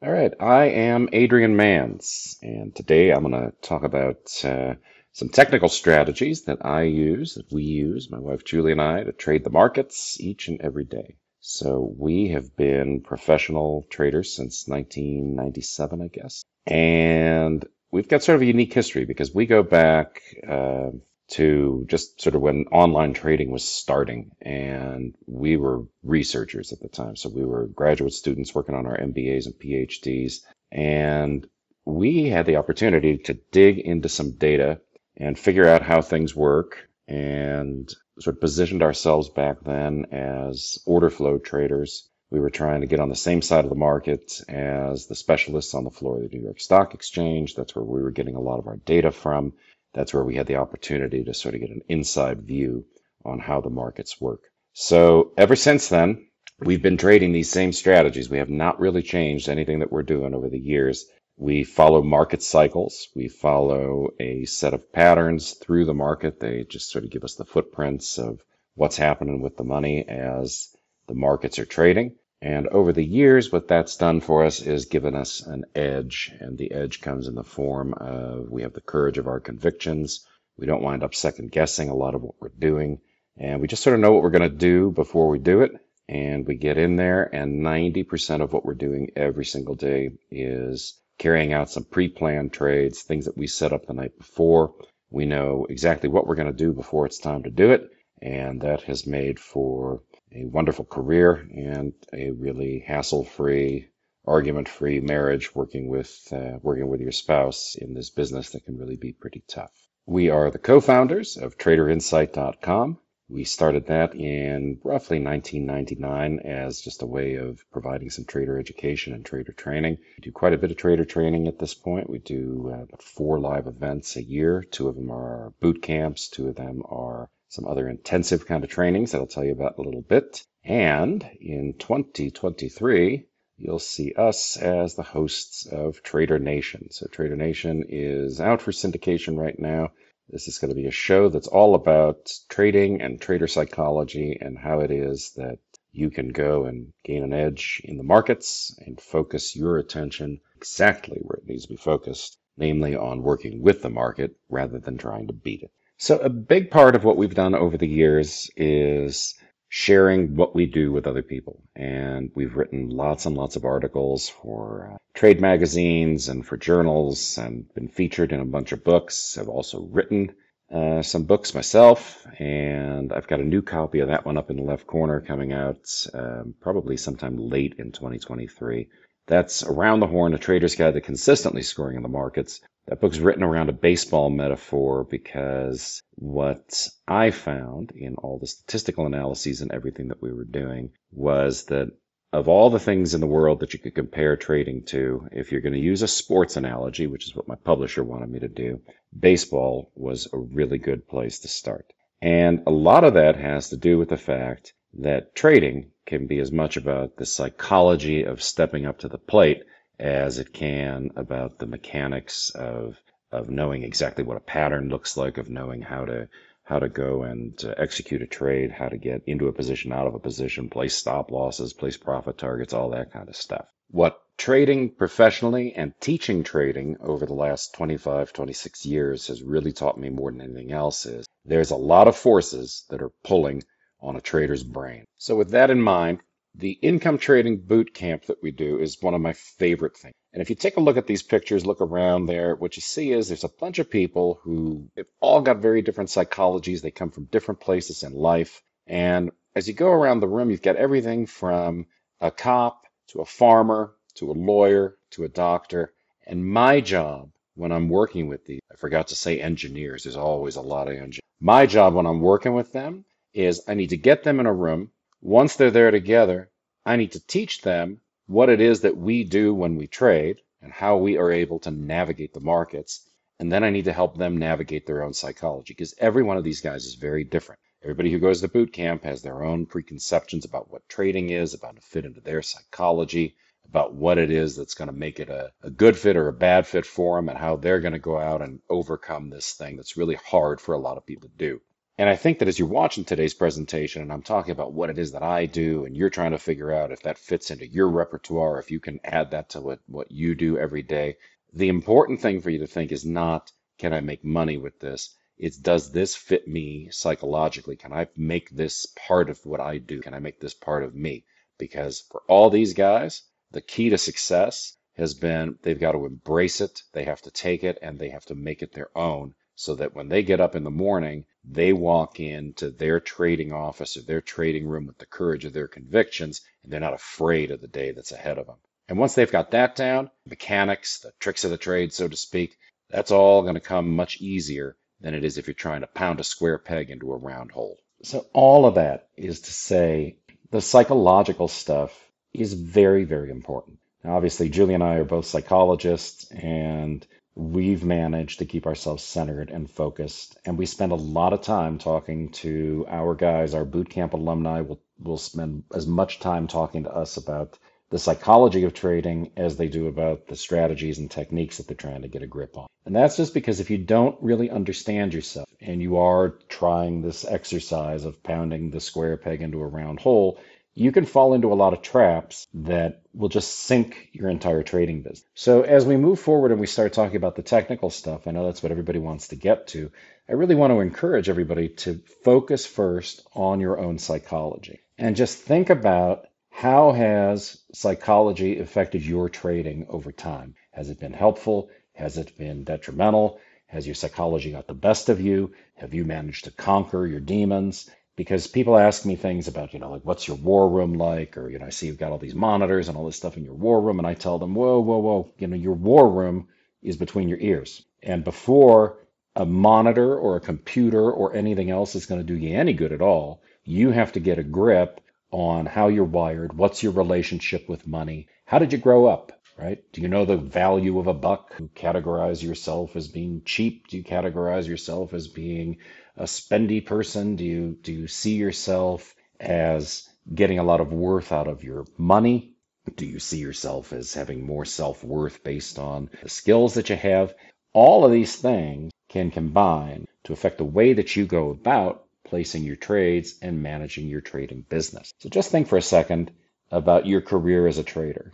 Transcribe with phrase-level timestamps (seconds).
[0.00, 4.74] All right, I am Adrian Manz, and today I'm going to talk about uh,
[5.10, 9.10] some technical strategies that I use, that we use, my wife Julie and I, to
[9.10, 11.16] trade the markets each and every day.
[11.40, 18.42] So we have been professional traders since 1997, I guess, and we've got sort of
[18.42, 20.90] a unique history because we go back uh,
[21.28, 24.30] to just sort of when online trading was starting.
[24.40, 27.16] And we were researchers at the time.
[27.16, 30.40] So we were graduate students working on our MBAs and PhDs.
[30.72, 31.46] And
[31.84, 34.80] we had the opportunity to dig into some data
[35.16, 41.10] and figure out how things work and sort of positioned ourselves back then as order
[41.10, 42.08] flow traders.
[42.30, 45.74] We were trying to get on the same side of the market as the specialists
[45.74, 47.54] on the floor of the New York Stock Exchange.
[47.54, 49.54] That's where we were getting a lot of our data from
[49.94, 52.84] that's where we had the opportunity to sort of get an inside view
[53.24, 54.42] on how the markets work.
[54.72, 56.28] So ever since then,
[56.60, 58.30] we've been trading these same strategies.
[58.30, 61.06] We have not really changed anything that we're doing over the years.
[61.36, 63.08] We follow market cycles.
[63.14, 66.40] We follow a set of patterns through the market.
[66.40, 68.40] They just sort of give us the footprints of
[68.74, 70.68] what's happening with the money as
[71.06, 72.16] the markets are trading.
[72.40, 76.32] And over the years, what that's done for us is given us an edge.
[76.38, 80.24] And the edge comes in the form of we have the courage of our convictions.
[80.56, 83.00] We don't wind up second guessing a lot of what we're doing.
[83.36, 85.72] And we just sort of know what we're going to do before we do it.
[86.08, 90.98] And we get in there, and 90% of what we're doing every single day is
[91.18, 94.74] carrying out some pre planned trades, things that we set up the night before.
[95.10, 97.90] We know exactly what we're going to do before it's time to do it.
[98.22, 100.02] And that has made for
[100.32, 103.88] a wonderful career and a really hassle-free,
[104.26, 108.96] argument-free marriage working with uh, working with your spouse in this business that can really
[108.96, 109.72] be pretty tough.
[110.06, 112.98] We are the co-founders of TraderInsight.com.
[113.30, 119.12] We started that in roughly 1999 as just a way of providing some trader education
[119.12, 119.98] and trader training.
[120.16, 122.08] We do quite a bit of trader training at this point.
[122.08, 124.62] We do uh, four live events a year.
[124.62, 126.28] Two of them are boot camps.
[126.28, 129.74] Two of them are some other intensive kind of trainings that I'll tell you about
[129.78, 130.44] in a little bit.
[130.64, 133.26] And in 2023,
[133.56, 136.90] you'll see us as the hosts of Trader Nation.
[136.90, 139.92] So Trader Nation is out for syndication right now.
[140.28, 144.58] This is going to be a show that's all about trading and trader psychology and
[144.58, 145.58] how it is that
[145.90, 151.18] you can go and gain an edge in the markets and focus your attention exactly
[151.22, 155.28] where it needs to be focused, namely on working with the market rather than trying
[155.28, 155.72] to beat it.
[155.98, 159.34] So, a big part of what we've done over the years is
[159.68, 161.62] sharing what we do with other people.
[161.74, 167.36] And we've written lots and lots of articles for uh, trade magazines and for journals
[167.36, 169.36] and been featured in a bunch of books.
[169.36, 170.34] I've also written
[170.72, 174.56] uh, some books myself, and I've got a new copy of that one up in
[174.56, 178.88] the left corner coming out um, probably sometime late in 2023.
[179.28, 182.62] That's Around the Horn, a trader's guide to consistently scoring in the markets.
[182.86, 189.04] That book's written around a baseball metaphor because what I found in all the statistical
[189.04, 191.88] analyses and everything that we were doing was that
[192.32, 195.60] of all the things in the world that you could compare trading to, if you're
[195.60, 198.80] going to use a sports analogy, which is what my publisher wanted me to do,
[199.18, 201.92] baseball was a really good place to start.
[202.22, 206.38] And a lot of that has to do with the fact that trading can be
[206.38, 209.62] as much about the psychology of stepping up to the plate
[209.98, 213.00] as it can about the mechanics of
[213.30, 216.28] of knowing exactly what a pattern looks like, of knowing how to
[216.64, 220.06] how to go and uh, execute a trade, how to get into a position, out
[220.06, 223.66] of a position, place stop losses, place profit targets, all that kind of stuff.
[223.90, 229.98] What trading professionally and teaching trading over the last 25, 26 years has really taught
[229.98, 233.62] me more than anything else is there's a lot of forces that are pulling
[234.00, 235.04] on a trader's brain.
[235.16, 236.20] So with that in mind,
[236.54, 240.14] the income trading boot camp that we do is one of my favorite things.
[240.32, 243.12] And if you take a look at these pictures, look around there, what you see
[243.12, 246.82] is there's a bunch of people who have all got very different psychologies.
[246.82, 248.62] They come from different places in life.
[248.86, 251.86] And as you go around the room, you've got everything from
[252.20, 255.92] a cop to a farmer to a lawyer to a doctor.
[256.26, 260.56] And my job when I'm working with these, I forgot to say engineers, there's always
[260.56, 261.20] a lot of engineers.
[261.40, 264.52] My job when I'm working with them is I need to get them in a
[264.52, 264.90] room
[265.20, 266.48] once they're there together,
[266.86, 270.72] I need to teach them what it is that we do when we trade and
[270.72, 273.08] how we are able to navigate the markets.
[273.40, 276.44] And then I need to help them navigate their own psychology because every one of
[276.44, 277.60] these guys is very different.
[277.82, 281.76] Everybody who goes to boot camp has their own preconceptions about what trading is, about
[281.76, 283.34] to fit into their psychology,
[283.68, 286.32] about what it is that's going to make it a, a good fit or a
[286.32, 289.76] bad fit for them, and how they're going to go out and overcome this thing
[289.76, 291.60] that's really hard for a lot of people to do.
[292.00, 294.98] And I think that as you're watching today's presentation, and I'm talking about what it
[294.98, 297.88] is that I do, and you're trying to figure out if that fits into your
[297.88, 301.16] repertoire, if you can add that to what, what you do every day,
[301.52, 305.16] the important thing for you to think is not, can I make money with this?
[305.38, 307.74] It's, does this fit me psychologically?
[307.74, 310.00] Can I make this part of what I do?
[310.00, 311.24] Can I make this part of me?
[311.58, 316.60] Because for all these guys, the key to success has been they've got to embrace
[316.60, 319.74] it, they have to take it, and they have to make it their own so
[319.74, 324.02] that when they get up in the morning, they walk into their trading office or
[324.02, 327.66] their trading room with the courage of their convictions, and they're not afraid of the
[327.66, 328.58] day that's ahead of them.
[328.88, 332.56] And once they've got that down, mechanics, the tricks of the trade, so to speak,
[332.88, 336.20] that's all going to come much easier than it is if you're trying to pound
[336.20, 337.80] a square peg into a round hole.
[338.04, 340.18] So, all of that is to say
[340.52, 341.92] the psychological stuff
[342.32, 343.78] is very, very important.
[344.04, 347.04] Now, obviously, Julie and I are both psychologists, and
[347.38, 350.36] we've managed to keep ourselves centered and focused.
[350.44, 354.60] And we spend a lot of time talking to our guys, our boot camp alumni
[354.60, 357.56] will will spend as much time talking to us about
[357.90, 362.02] the psychology of trading as they do about the strategies and techniques that they're trying
[362.02, 362.66] to get a grip on.
[362.84, 367.24] And that's just because if you don't really understand yourself and you are trying this
[367.24, 370.40] exercise of pounding the square peg into a round hole,
[370.78, 375.02] you can fall into a lot of traps that will just sink your entire trading
[375.02, 375.24] business.
[375.34, 378.46] So, as we move forward and we start talking about the technical stuff, I know
[378.46, 379.90] that's what everybody wants to get to.
[380.28, 385.38] I really want to encourage everybody to focus first on your own psychology and just
[385.38, 390.54] think about how has psychology affected your trading over time?
[390.72, 391.70] Has it been helpful?
[391.94, 393.40] Has it been detrimental?
[393.66, 395.52] Has your psychology got the best of you?
[395.76, 397.90] Have you managed to conquer your demons?
[398.18, 401.38] Because people ask me things about, you know, like what's your war room like?
[401.38, 403.44] Or, you know, I see you've got all these monitors and all this stuff in
[403.44, 404.00] your war room.
[404.00, 406.48] And I tell them, whoa, whoa, whoa, you know, your war room
[406.82, 407.84] is between your ears.
[408.02, 408.98] And before
[409.36, 412.92] a monitor or a computer or anything else is going to do you any good
[412.92, 415.00] at all, you have to get a grip
[415.30, 416.52] on how you're wired.
[416.52, 418.26] What's your relationship with money?
[418.46, 419.30] How did you grow up?
[419.56, 419.80] Right?
[419.92, 421.56] Do you know the value of a buck?
[421.56, 423.86] Do you categorize yourself as being cheap?
[423.88, 425.78] Do you categorize yourself as being
[426.18, 427.36] a spendy person?
[427.36, 431.86] Do you do you see yourself as getting a lot of worth out of your
[431.96, 432.54] money?
[432.96, 437.34] Do you see yourself as having more self-worth based on the skills that you have?
[437.72, 442.64] All of these things can combine to affect the way that you go about placing
[442.64, 445.12] your trades and managing your trading business.
[445.20, 446.30] So just think for a second
[446.70, 448.32] about your career as a trader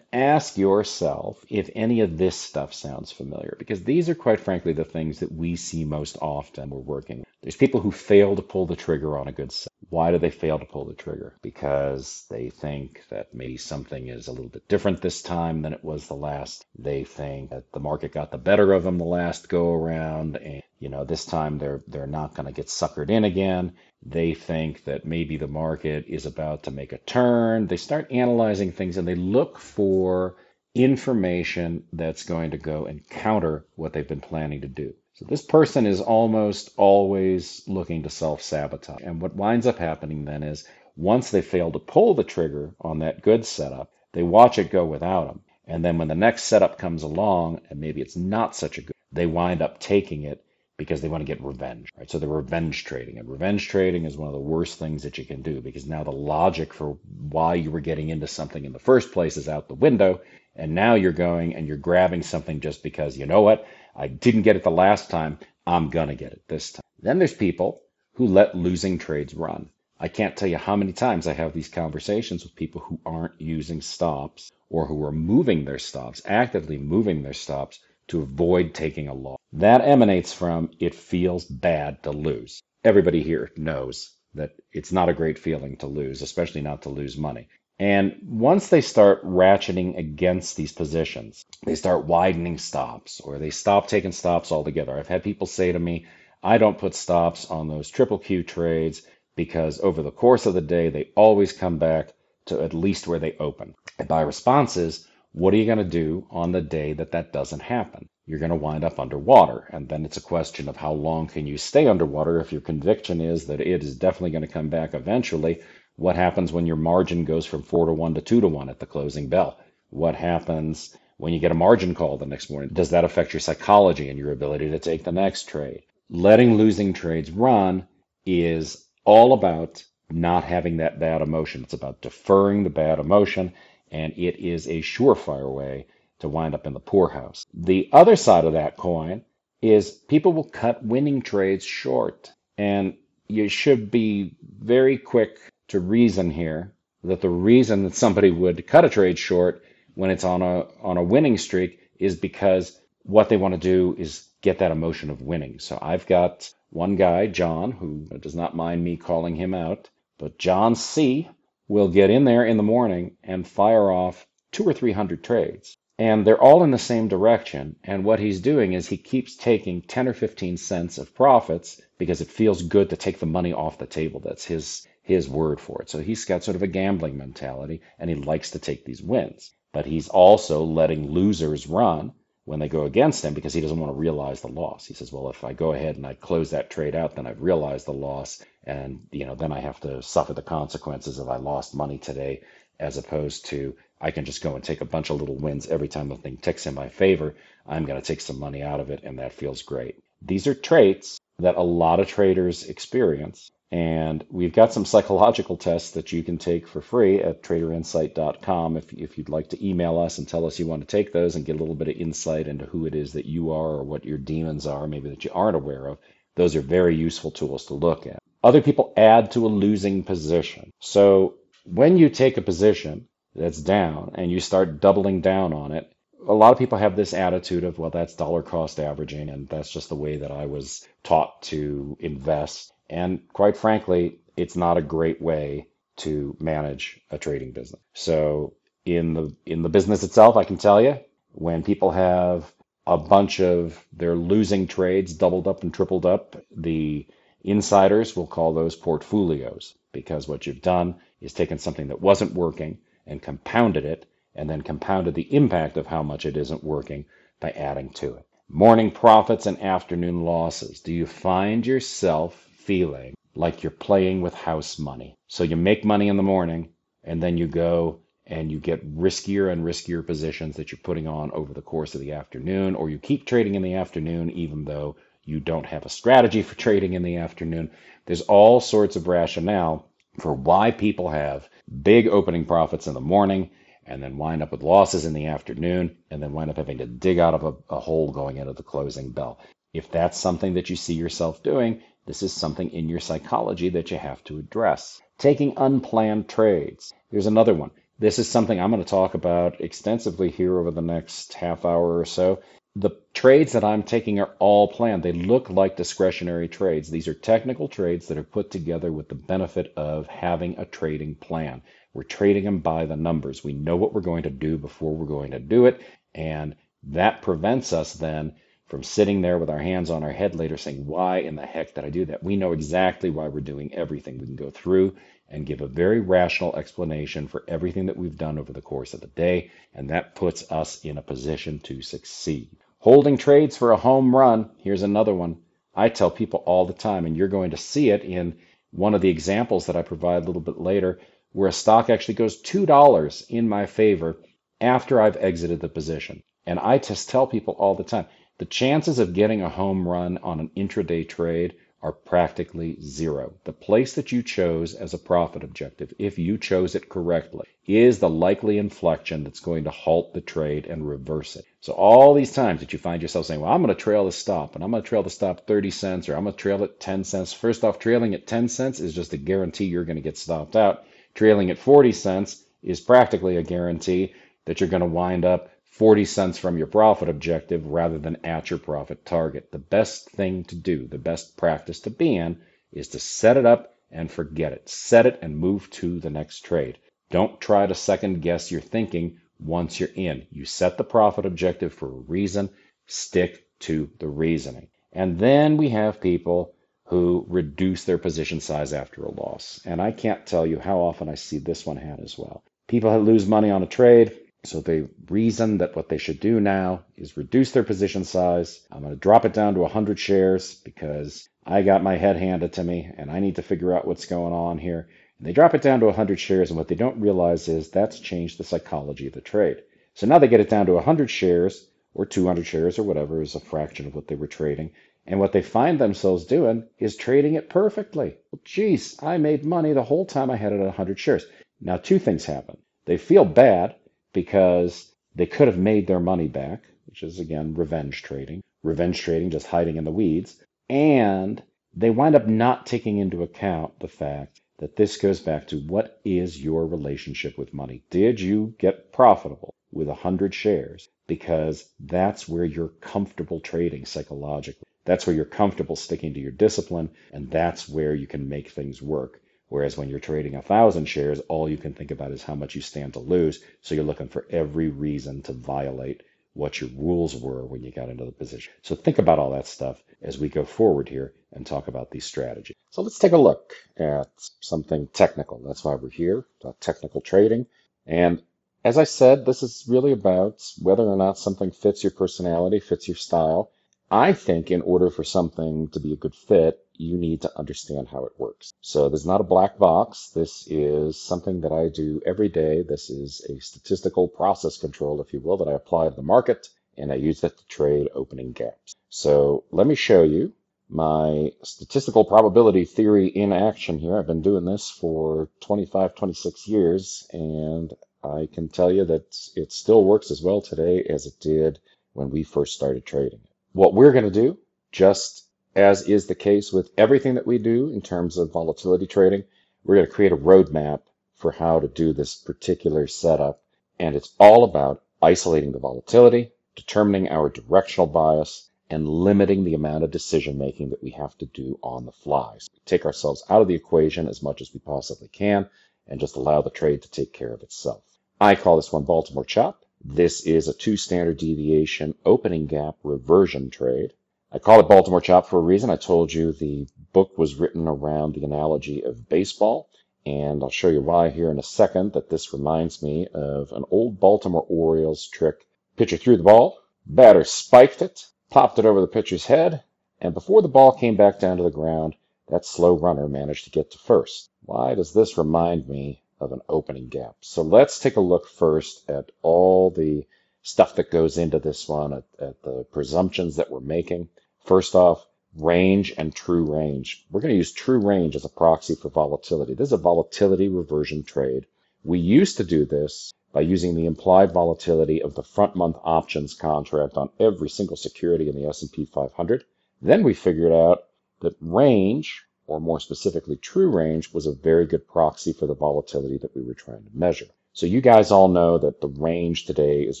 [0.12, 4.84] ask yourself if any of this stuff sounds familiar because these are quite frankly the
[4.84, 7.28] things that we see most often we're working with.
[7.42, 9.72] there's people who fail to pull the trigger on a good set.
[9.90, 11.34] Why do they fail to pull the trigger?
[11.42, 15.84] Because they think that maybe something is a little bit different this time than it
[15.84, 16.64] was the last.
[16.78, 20.62] They think that the market got the better of them the last go around and
[20.82, 23.74] you know this time they're they're not going to get suckered in again.
[24.02, 27.68] They think that maybe the market is about to make a turn.
[27.68, 30.34] They start analyzing things and they look for
[30.74, 34.92] information that's going to go and counter what they've been planning to do.
[35.14, 39.02] So this person is almost always looking to self sabotage.
[39.04, 42.98] And what winds up happening then is once they fail to pull the trigger on
[42.98, 45.42] that good setup, they watch it go without them.
[45.64, 48.96] And then when the next setup comes along, and maybe it's not such a good,
[49.12, 50.44] they wind up taking it
[50.76, 51.90] because they want to get revenge.
[51.96, 52.10] Right?
[52.10, 53.18] So they're revenge trading.
[53.18, 56.04] And revenge trading is one of the worst things that you can do because now
[56.04, 56.98] the logic for
[57.28, 60.20] why you were getting into something in the first place is out the window.
[60.54, 63.66] And now you're going and you're grabbing something just because, you know what?
[63.94, 65.38] I didn't get it the last time.
[65.66, 66.82] I'm going to get it this time.
[67.00, 67.82] Then there's people
[68.14, 69.70] who let losing trades run.
[69.98, 73.40] I can't tell you how many times I have these conversations with people who aren't
[73.40, 77.78] using stops or who are moving their stops, actively moving their stops
[78.08, 79.38] to avoid taking a loss.
[79.52, 82.62] That emanates from it feels bad to lose.
[82.84, 87.16] Everybody here knows that it's not a great feeling to lose, especially not to lose
[87.16, 87.48] money.
[87.78, 93.88] And once they start ratcheting against these positions, they start widening stops or they stop
[93.88, 94.98] taking stops altogether.
[94.98, 96.06] I've had people say to me,
[96.42, 99.02] I don't put stops on those triple Q trades
[99.36, 102.12] because over the course of the day, they always come back
[102.46, 103.74] to at least where they open.
[103.98, 107.32] And my response is, what are you going to do on the day that that
[107.32, 108.08] doesn't happen?
[108.26, 109.68] You're going to wind up underwater.
[109.70, 113.20] And then it's a question of how long can you stay underwater if your conviction
[113.20, 115.60] is that it is definitely going to come back eventually
[115.96, 118.78] what happens when your margin goes from four to one to two to one at
[118.78, 119.58] the closing bell?
[119.90, 122.70] What happens when you get a margin call the next morning?
[122.72, 125.82] Does that affect your psychology and your ability to take the next trade?
[126.08, 127.86] Letting losing trades run
[128.24, 131.62] is all about not having that bad emotion.
[131.62, 133.52] It's about deferring the bad emotion,
[133.92, 135.86] and it is a surefire way
[136.20, 137.46] to wind up in the poorhouse.
[137.54, 139.24] The other side of that coin
[139.60, 142.32] is people will cut winning trades short.
[142.58, 142.96] And
[143.28, 146.72] you should be very quick to reason here
[147.04, 149.62] that the reason that somebody would cut a trade short
[149.94, 153.94] when it's on a on a winning streak is because what they want to do
[153.98, 155.58] is get that emotion of winning.
[155.58, 160.38] So I've got one guy, John, who does not mind me calling him out, but
[160.38, 161.28] John C
[161.72, 165.76] will get in there in the morning and fire off two or three hundred trades.
[165.98, 167.76] And they're all in the same direction.
[167.84, 172.20] And what he's doing is he keeps taking 10 or 15 cents of profits because
[172.20, 174.20] it feels good to take the money off the table.
[174.20, 175.90] That's his his word for it.
[175.90, 179.50] So he's got sort of a gambling mentality and he likes to take these wins.
[179.72, 182.12] But he's also letting losers run
[182.44, 184.86] when they go against him because he doesn't want to realize the loss.
[184.86, 187.42] He says, well, if I go ahead and I close that trade out, then I've
[187.42, 188.42] realized the loss.
[188.64, 192.42] And, you know, then I have to suffer the consequences if I lost money today,
[192.78, 195.88] as opposed to I can just go and take a bunch of little wins every
[195.88, 197.34] time the thing ticks in my favor.
[197.66, 200.02] I'm going to take some money out of it, and that feels great.
[200.20, 203.50] These are traits that a lot of traders experience.
[203.70, 208.92] And we've got some psychological tests that you can take for free at traderinsight.com if,
[208.92, 211.44] if you'd like to email us and tell us you want to take those and
[211.46, 214.04] get a little bit of insight into who it is that you are or what
[214.04, 215.98] your demons are, maybe that you aren't aware of.
[216.34, 218.22] Those are very useful tools to look at.
[218.42, 220.72] Other people add to a losing position.
[220.80, 221.34] So
[221.64, 225.92] when you take a position that's down and you start doubling down on it,
[226.26, 229.70] a lot of people have this attitude of, well, that's dollar cost averaging, and that's
[229.70, 232.72] just the way that I was taught to invest.
[232.88, 237.82] And quite frankly, it's not a great way to manage a trading business.
[237.94, 240.98] So in the in the business itself, I can tell you
[241.32, 242.52] when people have
[242.86, 247.06] a bunch of their losing trades doubled up and tripled up, the
[247.42, 252.78] insiders will call those portfolios because what you've done is taken something that wasn't working
[253.06, 257.04] and compounded it and then compounded the impact of how much it isn't working
[257.40, 258.26] by adding to it.
[258.48, 260.80] Morning profits and afternoon losses.
[260.80, 265.16] Do you find yourself feeling like you're playing with house money.
[265.26, 266.70] So you make money in the morning
[267.02, 271.32] and then you go and you get riskier and riskier positions that you're putting on
[271.32, 274.96] over the course of the afternoon, or you keep trading in the afternoon even though
[275.24, 277.70] you don't have a strategy for trading in the afternoon.
[278.06, 279.88] There's all sorts of rationale
[280.18, 281.48] for why people have
[281.82, 283.50] big opening profits in the morning
[283.86, 286.86] and then wind up with losses in the afternoon and then wind up having to
[286.86, 289.38] dig out of a, a hole going into the closing bell.
[289.72, 293.90] If that's something that you see yourself doing, this is something in your psychology that
[293.90, 295.00] you have to address.
[295.18, 296.92] Taking unplanned trades.
[297.10, 297.70] Here's another one.
[297.98, 301.98] This is something I'm going to talk about extensively here over the next half hour
[301.98, 302.40] or so.
[302.74, 305.02] The trades that I'm taking are all planned.
[305.02, 306.90] They look like discretionary trades.
[306.90, 311.16] These are technical trades that are put together with the benefit of having a trading
[311.16, 311.62] plan.
[311.92, 313.44] We're trading them by the numbers.
[313.44, 315.82] We know what we're going to do before we're going to do it.
[316.14, 318.36] And that prevents us then
[318.68, 321.74] from sitting there with our hands on our head later saying, Why in the heck
[321.74, 322.22] did I do that?
[322.22, 324.16] We know exactly why we're doing everything.
[324.18, 324.96] We can go through
[325.28, 329.02] and give a very rational explanation for everything that we've done over the course of
[329.02, 332.48] the day, and that puts us in a position to succeed.
[332.82, 335.36] Holding trades for a home run, here's another one.
[335.72, 338.38] I tell people all the time, and you're going to see it in
[338.72, 340.98] one of the examples that I provide a little bit later,
[341.30, 344.16] where a stock actually goes $2 in my favor
[344.60, 346.24] after I've exited the position.
[346.44, 348.06] And I just tell people all the time,
[348.38, 353.34] the chances of getting a home run on an intraday trade are practically zero.
[353.44, 357.98] The place that you chose as a profit objective, if you chose it correctly, is
[357.98, 361.44] the likely inflection that's going to halt the trade and reverse it.
[361.60, 364.12] So all these times that you find yourself saying, well, I'm going to trail the
[364.12, 366.62] stop and I'm going to trail the stop 30 cents or I'm going to trail
[366.62, 367.32] it 10 cents.
[367.32, 370.56] First off, trailing at 10 cents is just a guarantee you're going to get stopped
[370.56, 370.84] out.
[371.14, 376.04] Trailing at 40 cents is practically a guarantee that you're going to wind up 40
[376.04, 379.50] cents from your profit objective rather than at your profit target.
[379.50, 383.46] The best thing to do, the best practice to be in, is to set it
[383.46, 384.68] up and forget it.
[384.68, 386.76] Set it and move to the next trade.
[387.10, 390.26] Don't try to second guess your thinking once you're in.
[390.30, 392.50] You set the profit objective for a reason,
[392.86, 394.68] stick to the reasoning.
[394.92, 399.62] And then we have people who reduce their position size after a loss.
[399.64, 402.44] And I can't tell you how often I see this one had as well.
[402.68, 406.82] People lose money on a trade, so they reason that what they should do now
[406.96, 408.60] is reduce their position size.
[408.72, 412.54] I'm going to drop it down to 100 shares because I got my head handed
[412.54, 414.88] to me and I need to figure out what's going on here.
[415.18, 418.00] And they drop it down to 100 shares, and what they don't realize is that's
[418.00, 419.62] changed the psychology of the trade.
[419.94, 423.36] So now they get it down to 100 shares or 200 shares or whatever is
[423.36, 424.72] a fraction of what they were trading.
[425.06, 428.16] And what they find themselves doing is trading it perfectly.
[428.32, 431.26] Well, geez, I made money the whole time I had it at 100 shares.
[431.60, 432.56] Now, two things happen.
[432.86, 433.76] They feel bad
[434.12, 438.42] because they could have made their money back, which is again revenge trading.
[438.62, 440.42] Revenge trading, just hiding in the weeds.
[440.68, 441.42] And
[441.74, 446.00] they wind up not taking into account the fact that this goes back to what
[446.04, 447.82] is your relationship with money?
[447.90, 450.88] Did you get profitable with 100 shares?
[451.06, 454.68] Because that's where you're comfortable trading psychologically.
[454.84, 458.82] That's where you're comfortable sticking to your discipline, and that's where you can make things
[458.82, 459.21] work.
[459.52, 462.54] Whereas when you're trading a thousand shares, all you can think about is how much
[462.54, 463.44] you stand to lose.
[463.60, 466.00] So you're looking for every reason to violate
[466.32, 468.50] what your rules were when you got into the position.
[468.62, 472.06] So think about all that stuff as we go forward here and talk about these
[472.06, 472.56] strategies.
[472.70, 474.08] So let's take a look at
[474.40, 475.42] something technical.
[475.44, 476.24] That's why we're here,
[476.60, 477.44] technical trading.
[477.86, 478.22] And
[478.64, 482.88] as I said, this is really about whether or not something fits your personality, fits
[482.88, 483.50] your style.
[483.94, 487.88] I think in order for something to be a good fit, you need to understand
[487.88, 488.54] how it works.
[488.62, 490.08] So there's not a black box.
[490.14, 492.62] This is something that I do every day.
[492.62, 496.48] This is a statistical process control, if you will, that I apply to the market,
[496.78, 498.74] and I use that to trade opening gaps.
[498.88, 500.32] So let me show you
[500.70, 503.98] my statistical probability theory in action here.
[503.98, 509.52] I've been doing this for 25, 26 years, and I can tell you that it
[509.52, 511.58] still works as well today as it did
[511.92, 513.20] when we first started trading.
[513.52, 514.38] What we're going to do,
[514.70, 519.24] just as is the case with everything that we do in terms of volatility trading,
[519.62, 520.80] we're going to create a roadmap
[521.16, 523.42] for how to do this particular setup.
[523.78, 529.84] And it's all about isolating the volatility, determining our directional bias, and limiting the amount
[529.84, 532.36] of decision making that we have to do on the fly.
[532.38, 535.46] So we take ourselves out of the equation as much as we possibly can
[535.86, 537.82] and just allow the trade to take care of itself.
[538.18, 539.61] I call this one Baltimore Chop.
[539.84, 543.92] This is a two standard deviation opening gap reversion trade.
[544.30, 545.70] I call it Baltimore Chop for a reason.
[545.70, 549.68] I told you the book was written around the analogy of baseball,
[550.06, 553.64] and I'll show you why here in a second that this reminds me of an
[553.72, 555.48] old Baltimore Orioles trick.
[555.76, 559.64] Pitcher threw the ball, batter spiked it, popped it over the pitcher's head,
[560.00, 561.96] and before the ball came back down to the ground,
[562.28, 564.30] that slow runner managed to get to first.
[564.44, 567.16] Why does this remind me of an opening gap?
[567.20, 570.06] So let's take a look first at all the
[570.42, 574.08] stuff that goes into this one, at, at the presumptions that we're making.
[574.44, 577.06] First off, range and true range.
[577.10, 579.54] We're going to use true range as a proxy for volatility.
[579.54, 581.46] This is a volatility reversion trade.
[581.84, 586.34] We used to do this by using the implied volatility of the front month options
[586.34, 589.44] contract on every single security in the S&P 500.
[589.80, 590.84] Then we figured out
[591.20, 596.18] that range, or more specifically true range, was a very good proxy for the volatility
[596.18, 597.28] that we were trying to measure.
[597.52, 600.00] So you guys all know that the range today is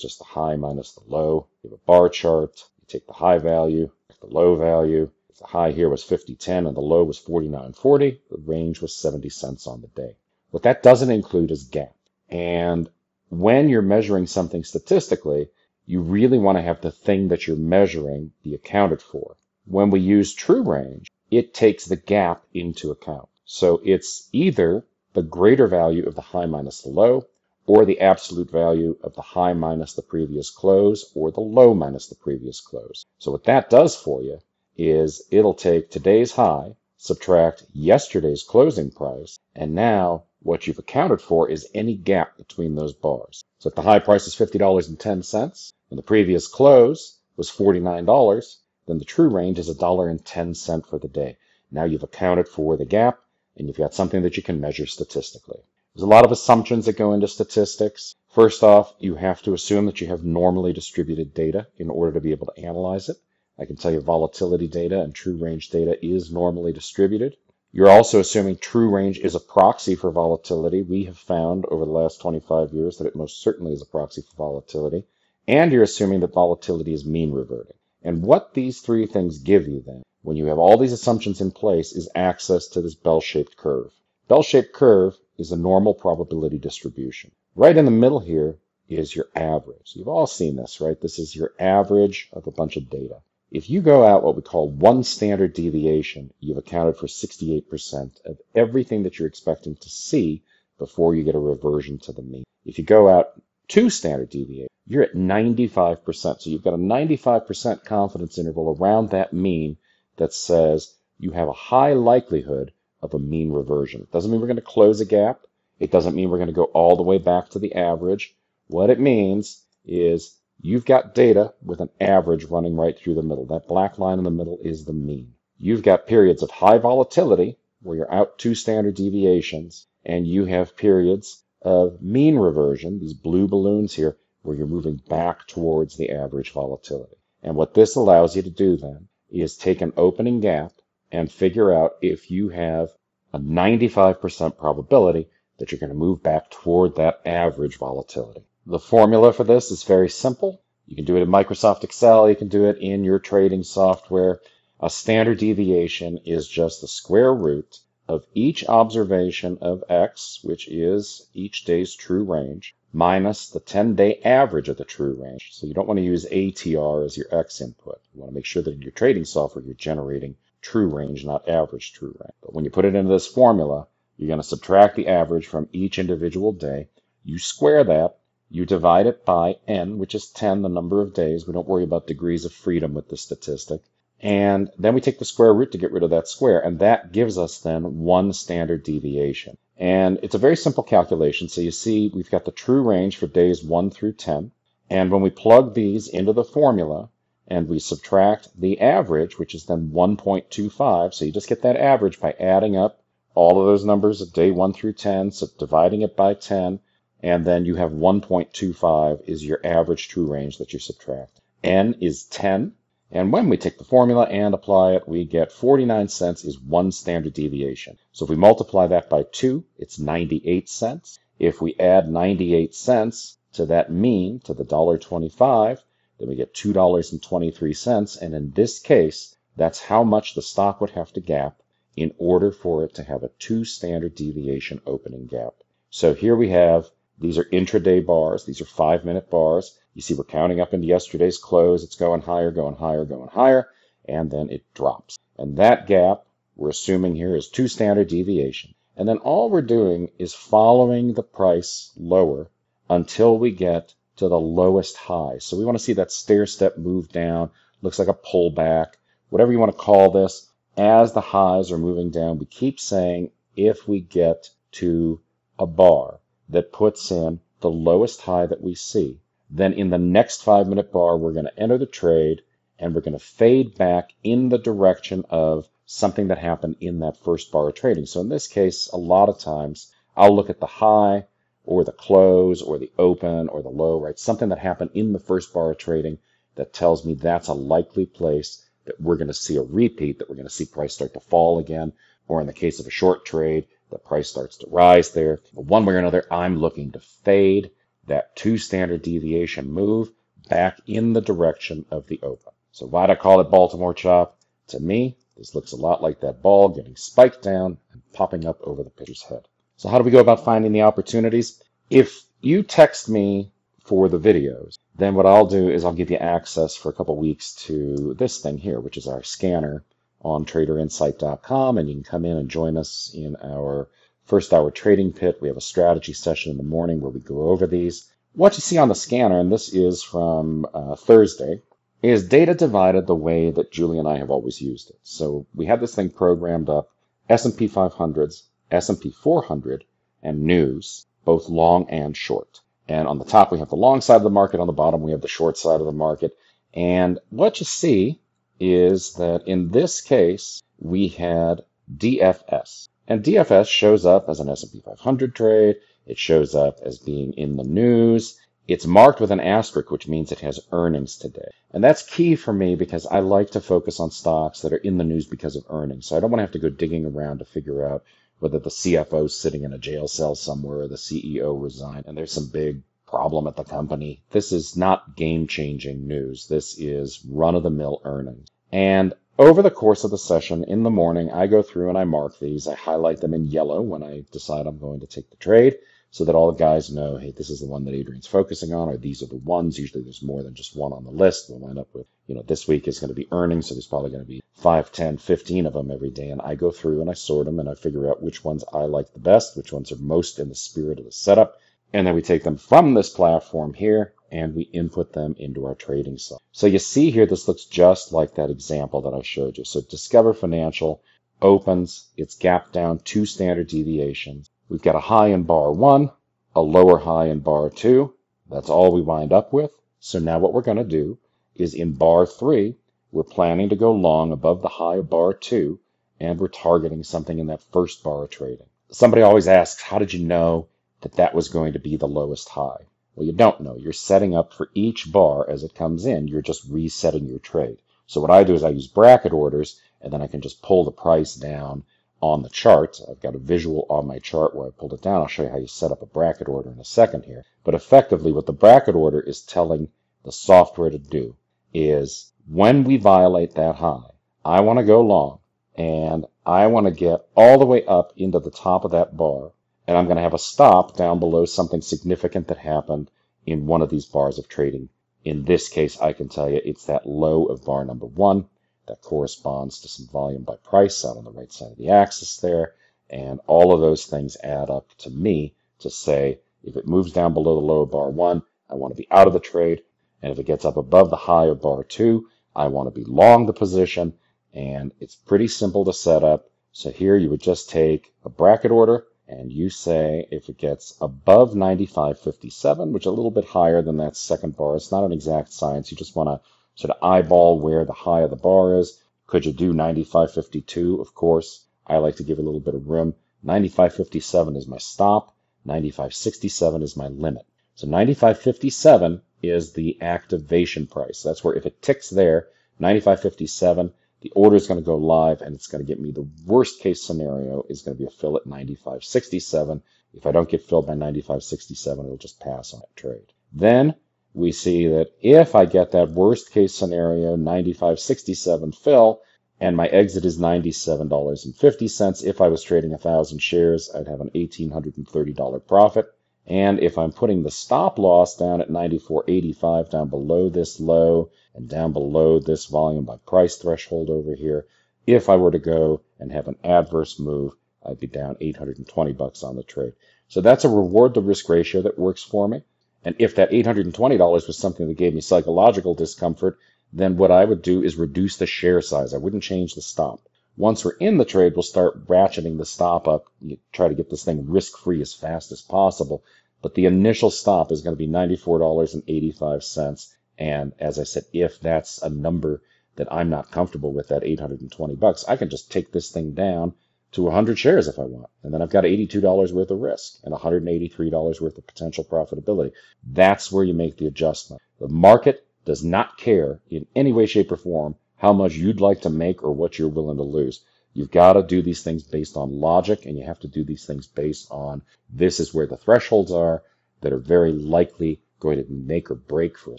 [0.00, 1.48] just the high minus the low.
[1.62, 3.90] You have a bar chart, you take the high value,
[4.22, 5.10] the low value.
[5.28, 9.28] If the high here was 50.10 and the low was 49.40, the range was 70
[9.28, 10.16] cents on the day.
[10.50, 11.94] What that doesn't include is gap.
[12.28, 12.88] And
[13.28, 15.48] when you're measuring something statistically,
[15.86, 19.36] you really want to have the thing that you're measuring be accounted for.
[19.64, 23.26] When we use true range, it takes the gap into account.
[23.46, 27.26] So it's either the greater value of the high minus the low,
[27.66, 32.08] or the absolute value of the high minus the previous close, or the low minus
[32.08, 33.06] the previous close.
[33.18, 34.40] So what that does for you
[34.76, 41.48] is it'll take today's high, subtract yesterday's closing price, and now what you've accounted for
[41.48, 43.42] is any gap between those bars.
[43.58, 49.04] So if the high price is $50.10 and the previous close was $49, then the
[49.04, 51.36] true range is $1.10 for the day.
[51.70, 53.20] Now you've accounted for the gap
[53.56, 55.60] and you've got something that you can measure statistically.
[55.94, 58.14] There's a lot of assumptions that go into statistics.
[58.30, 62.20] First off, you have to assume that you have normally distributed data in order to
[62.20, 63.18] be able to analyze it.
[63.58, 67.36] I can tell you volatility data and true range data is normally distributed.
[67.70, 70.82] You're also assuming true range is a proxy for volatility.
[70.82, 74.22] We have found over the last 25 years that it most certainly is a proxy
[74.22, 75.04] for volatility.
[75.46, 77.76] And you're assuming that volatility is mean reverting.
[78.04, 81.50] And what these three things give you then, when you have all these assumptions in
[81.50, 83.92] place, is access to this bell-shaped curve.
[84.28, 87.30] Bell-shaped curve is a normal probability distribution.
[87.54, 89.92] Right in the middle here is your average.
[89.94, 91.00] You've all seen this, right?
[91.00, 93.22] This is your average of a bunch of data.
[93.50, 98.40] If you go out what we call one standard deviation, you've accounted for 68% of
[98.54, 100.42] everything that you're expecting to see
[100.78, 102.44] before you get a reversion to the mean.
[102.64, 106.40] If you go out two standard deviations, you're at 95%.
[106.40, 109.76] So you've got a 95% confidence interval around that mean
[110.16, 114.02] that says you have a high likelihood of a mean reversion.
[114.02, 115.40] It doesn't mean we're going to close a gap.
[115.78, 118.34] It doesn't mean we're going to go all the way back to the average.
[118.68, 123.46] What it means is You've got data with an average running right through the middle.
[123.46, 125.34] That black line in the middle is the mean.
[125.58, 130.76] You've got periods of high volatility where you're out two standard deviations, and you have
[130.76, 136.52] periods of mean reversion, these blue balloons here, where you're moving back towards the average
[136.52, 137.16] volatility.
[137.42, 140.72] And what this allows you to do then is take an opening gap,
[141.12, 142.90] and figure out if you have
[143.34, 145.28] a 95% probability
[145.58, 148.42] that you're going to move back toward that average volatility.
[148.66, 150.62] The formula for this is very simple.
[150.86, 154.40] You can do it in Microsoft Excel, you can do it in your trading software.
[154.80, 157.78] A standard deviation is just the square root
[158.08, 164.20] of each observation of x, which is each day's true range, minus the 10 day
[164.22, 165.48] average of the true range.
[165.52, 168.00] So you don't want to use ATR as your x input.
[168.14, 171.48] You want to make sure that in your trading software you're generating true range, not
[171.48, 172.34] average true range.
[172.42, 175.68] But when you put it into this formula, you're going to subtract the average from
[175.72, 176.88] each individual day.
[177.24, 178.18] You square that,
[178.50, 181.46] you divide it by n, which is 10, the number of days.
[181.46, 183.80] We don't worry about degrees of freedom with the statistic.
[184.20, 187.10] And then we take the square root to get rid of that square, and that
[187.10, 189.56] gives us then one standard deviation.
[189.78, 191.48] And it's a very simple calculation.
[191.48, 194.52] So you see we've got the true range for days 1 through 10.
[194.90, 197.08] And when we plug these into the formula
[197.48, 202.20] and we subtract the average, which is then 1.25, so you just get that average
[202.20, 203.02] by adding up
[203.34, 206.78] all of those numbers of day 1 through 10, so dividing it by 10,
[207.20, 211.40] and then you have 1.25 is your average true range that you subtract.
[211.64, 212.74] N is 10,
[213.14, 216.90] and when we take the formula and apply it, we get 49 cents is one
[216.90, 217.98] standard deviation.
[218.12, 221.18] So if we multiply that by 2, it's 98 cents.
[221.38, 225.78] If we add 98 cents to that mean, to the $1.25,
[226.18, 228.22] then we get $2.23.
[228.22, 231.60] And in this case, that's how much the stock would have to gap
[231.94, 235.52] in order for it to have a two standard deviation opening gap.
[235.90, 238.44] So here we have, these are intraday bars.
[238.44, 239.78] These are five minute bars.
[239.94, 241.84] You see we're counting up into yesterday's close.
[241.84, 243.68] It's going higher, going higher, going higher,
[244.06, 245.18] and then it drops.
[245.36, 246.24] And that gap,
[246.56, 248.74] we're assuming here, is two standard deviation.
[248.96, 252.50] And then all we're doing is following the price lower
[252.88, 255.38] until we get to the lowest high.
[255.38, 257.50] So we want to see that stair step move down.
[257.80, 258.94] Looks like a pullback,
[259.30, 260.50] whatever you want to call this.
[260.76, 265.20] As the highs are moving down, we keep saying if we get to
[265.58, 269.20] a bar that puts in the lowest high that we see,
[269.54, 272.40] then in the next five minute bar, we're going to enter the trade
[272.78, 277.18] and we're going to fade back in the direction of something that happened in that
[277.18, 278.06] first bar of trading.
[278.06, 281.26] So in this case, a lot of times I'll look at the high
[281.64, 284.18] or the close or the open or the low, right?
[284.18, 286.18] Something that happened in the first bar of trading
[286.54, 290.30] that tells me that's a likely place that we're going to see a repeat, that
[290.30, 291.92] we're going to see price start to fall again.
[292.26, 295.40] Or in the case of a short trade, the price starts to rise there.
[295.54, 297.70] But one way or another, I'm looking to fade
[298.06, 300.10] that two standard deviation move
[300.48, 302.52] back in the direction of the open.
[302.72, 304.38] So why'd I call it Baltimore chop?
[304.68, 308.60] To me, this looks a lot like that ball getting spiked down and popping up
[308.62, 309.46] over the pitcher's head.
[309.76, 311.62] So how do we go about finding the opportunities?
[311.90, 313.50] If you text me
[313.84, 317.16] for the videos, then what I'll do is I'll give you access for a couple
[317.16, 319.84] weeks to this thing here, which is our scanner
[320.20, 323.88] on traderinsight.com, and you can come in and join us in our
[324.24, 325.38] First hour trading pit.
[325.40, 328.10] We have a strategy session in the morning where we go over these.
[328.34, 331.62] What you see on the scanner, and this is from uh, Thursday,
[332.02, 334.98] is data divided the way that Julie and I have always used it.
[335.02, 336.90] So we have this thing programmed up
[337.28, 339.84] S&P 500s, S&P 400,
[340.22, 342.60] and news, both long and short.
[342.88, 344.60] And on the top, we have the long side of the market.
[344.60, 346.36] On the bottom, we have the short side of the market.
[346.74, 348.20] And what you see
[348.58, 351.62] is that in this case, we had
[351.94, 352.88] DFS.
[353.08, 355.76] And DFS shows up as an S&P 500 trade.
[356.06, 358.38] It shows up as being in the news.
[358.68, 361.50] It's marked with an asterisk, which means it has earnings today.
[361.72, 364.98] And that's key for me because I like to focus on stocks that are in
[364.98, 366.06] the news because of earnings.
[366.06, 368.04] So I don't want to have to go digging around to figure out
[368.38, 372.16] whether the CFO is sitting in a jail cell somewhere or the CEO resigned and
[372.16, 374.22] there's some big problem at the company.
[374.30, 376.46] This is not game changing news.
[376.48, 378.48] This is run of the mill earnings.
[378.72, 382.04] And over the course of the session in the morning, I go through and I
[382.04, 382.68] mark these.
[382.68, 385.78] I highlight them in yellow when I decide I'm going to take the trade
[386.10, 388.90] so that all the guys know, hey, this is the one that Adrian's focusing on,
[388.90, 389.78] or these are the ones.
[389.78, 391.48] Usually there's more than just one on the list.
[391.48, 393.86] We'll end up with, you know, this week is going to be earnings, so there's
[393.86, 396.28] probably going to be 5, 10, 15 of them every day.
[396.28, 398.80] And I go through and I sort them and I figure out which ones I
[398.80, 401.58] like the best, which ones are most in the spirit of the setup.
[401.94, 405.74] And then we take them from this platform here and we input them into our
[405.74, 406.38] trading site.
[406.52, 409.64] So you see here, this looks just like that example that I showed you.
[409.64, 411.02] So Discover Financial
[411.42, 414.48] opens, it's gap down two standard deviations.
[414.70, 416.10] We've got a high in bar one,
[416.56, 418.14] a lower high in bar two.
[418.50, 419.70] That's all we wind up with.
[420.00, 421.18] So now what we're going to do
[421.54, 422.76] is in bar three,
[423.12, 425.78] we're planning to go long above the high of bar two,
[426.18, 428.66] and we're targeting something in that first bar of trading.
[428.90, 430.68] Somebody always asks, how did you know
[431.02, 432.86] that that was going to be the lowest high?
[433.14, 433.76] Well, you don't know.
[433.76, 436.28] You're setting up for each bar as it comes in.
[436.28, 437.78] You're just resetting your trade.
[438.06, 440.84] So what I do is I use bracket orders, and then I can just pull
[440.84, 441.84] the price down
[442.22, 443.00] on the chart.
[443.10, 445.20] I've got a visual on my chart where I pulled it down.
[445.20, 447.44] I'll show you how you set up a bracket order in a second here.
[447.64, 449.88] But effectively, what the bracket order is telling
[450.24, 451.36] the software to do
[451.74, 454.10] is when we violate that high,
[454.44, 455.40] I want to go long
[455.74, 459.52] and I want to get all the way up into the top of that bar.
[459.86, 463.10] And I'm going to have a stop down below something significant that happened
[463.44, 464.88] in one of these bars of trading.
[465.24, 468.46] In this case, I can tell you it's that low of bar number one
[468.86, 472.36] that corresponds to some volume by price out on the right side of the axis
[472.36, 472.74] there.
[473.10, 477.34] And all of those things add up to me to say if it moves down
[477.34, 479.82] below the low of bar one, I want to be out of the trade.
[480.22, 483.04] And if it gets up above the high of bar two, I want to be
[483.04, 484.14] long the position.
[484.54, 486.50] And it's pretty simple to set up.
[486.70, 489.06] So here you would just take a bracket order
[489.38, 494.16] and you say if it gets above 95.57, which a little bit higher than that
[494.16, 495.90] second bar, it's not an exact science.
[495.90, 496.40] You just want to
[496.74, 499.02] sort of eyeball where the high of the bar is.
[499.26, 501.00] Could you do 95.52?
[501.00, 501.64] Of course.
[501.86, 503.14] I like to give a little bit of room.
[503.44, 505.34] 95.57 is my stop.
[505.66, 507.46] 95.67 is my limit.
[507.74, 511.22] So 95.57 is the activation price.
[511.22, 512.48] That's where if it ticks there,
[512.80, 513.92] 95.57,
[514.22, 516.80] the order is going to go live and it's going to get me the worst
[516.80, 519.82] case scenario is going to be a fill at 95.67.
[520.14, 523.32] If I don't get filled by 95.67, it'll just pass on that trade.
[523.52, 523.94] Then
[524.32, 529.20] we see that if I get that worst case scenario, 95.67 fill,
[529.60, 532.24] and my exit is $97.50.
[532.24, 536.06] If I was trading 1,000 shares, I'd have an $1,830 profit.
[536.46, 541.68] And if I'm putting the stop loss down at 94.85 down below this low and
[541.68, 544.66] down below this volume by price threshold over here,
[545.06, 549.42] if I were to go and have an adverse move, I'd be down 820 bucks
[549.42, 549.92] on the trade.
[550.28, 552.62] So that's a reward to risk ratio that works for me.
[553.04, 556.58] And if that $820 was something that gave me psychological discomfort,
[556.92, 559.12] then what I would do is reduce the share size.
[559.12, 560.20] I wouldn't change the stop.
[560.56, 564.10] Once we're in the trade, we'll start ratcheting the stop up, you try to get
[564.10, 566.22] this thing risk free as fast as possible.
[566.60, 570.14] But the initial stop is going to be $94.85.
[570.42, 572.62] And as I said, if that's a number
[572.96, 576.74] that I'm not comfortable with, that 820 bucks, I can just take this thing down
[577.12, 578.28] to 100 shares if I want.
[578.42, 582.72] And then I've got $82 worth of risk and $183 worth of potential profitability.
[583.04, 584.60] That's where you make the adjustment.
[584.80, 589.02] The market does not care in any way, shape, or form how much you'd like
[589.02, 590.64] to make or what you're willing to lose.
[590.92, 593.86] You've got to do these things based on logic, and you have to do these
[593.86, 596.64] things based on this is where the thresholds are
[597.00, 599.78] that are very likely going to make or break for a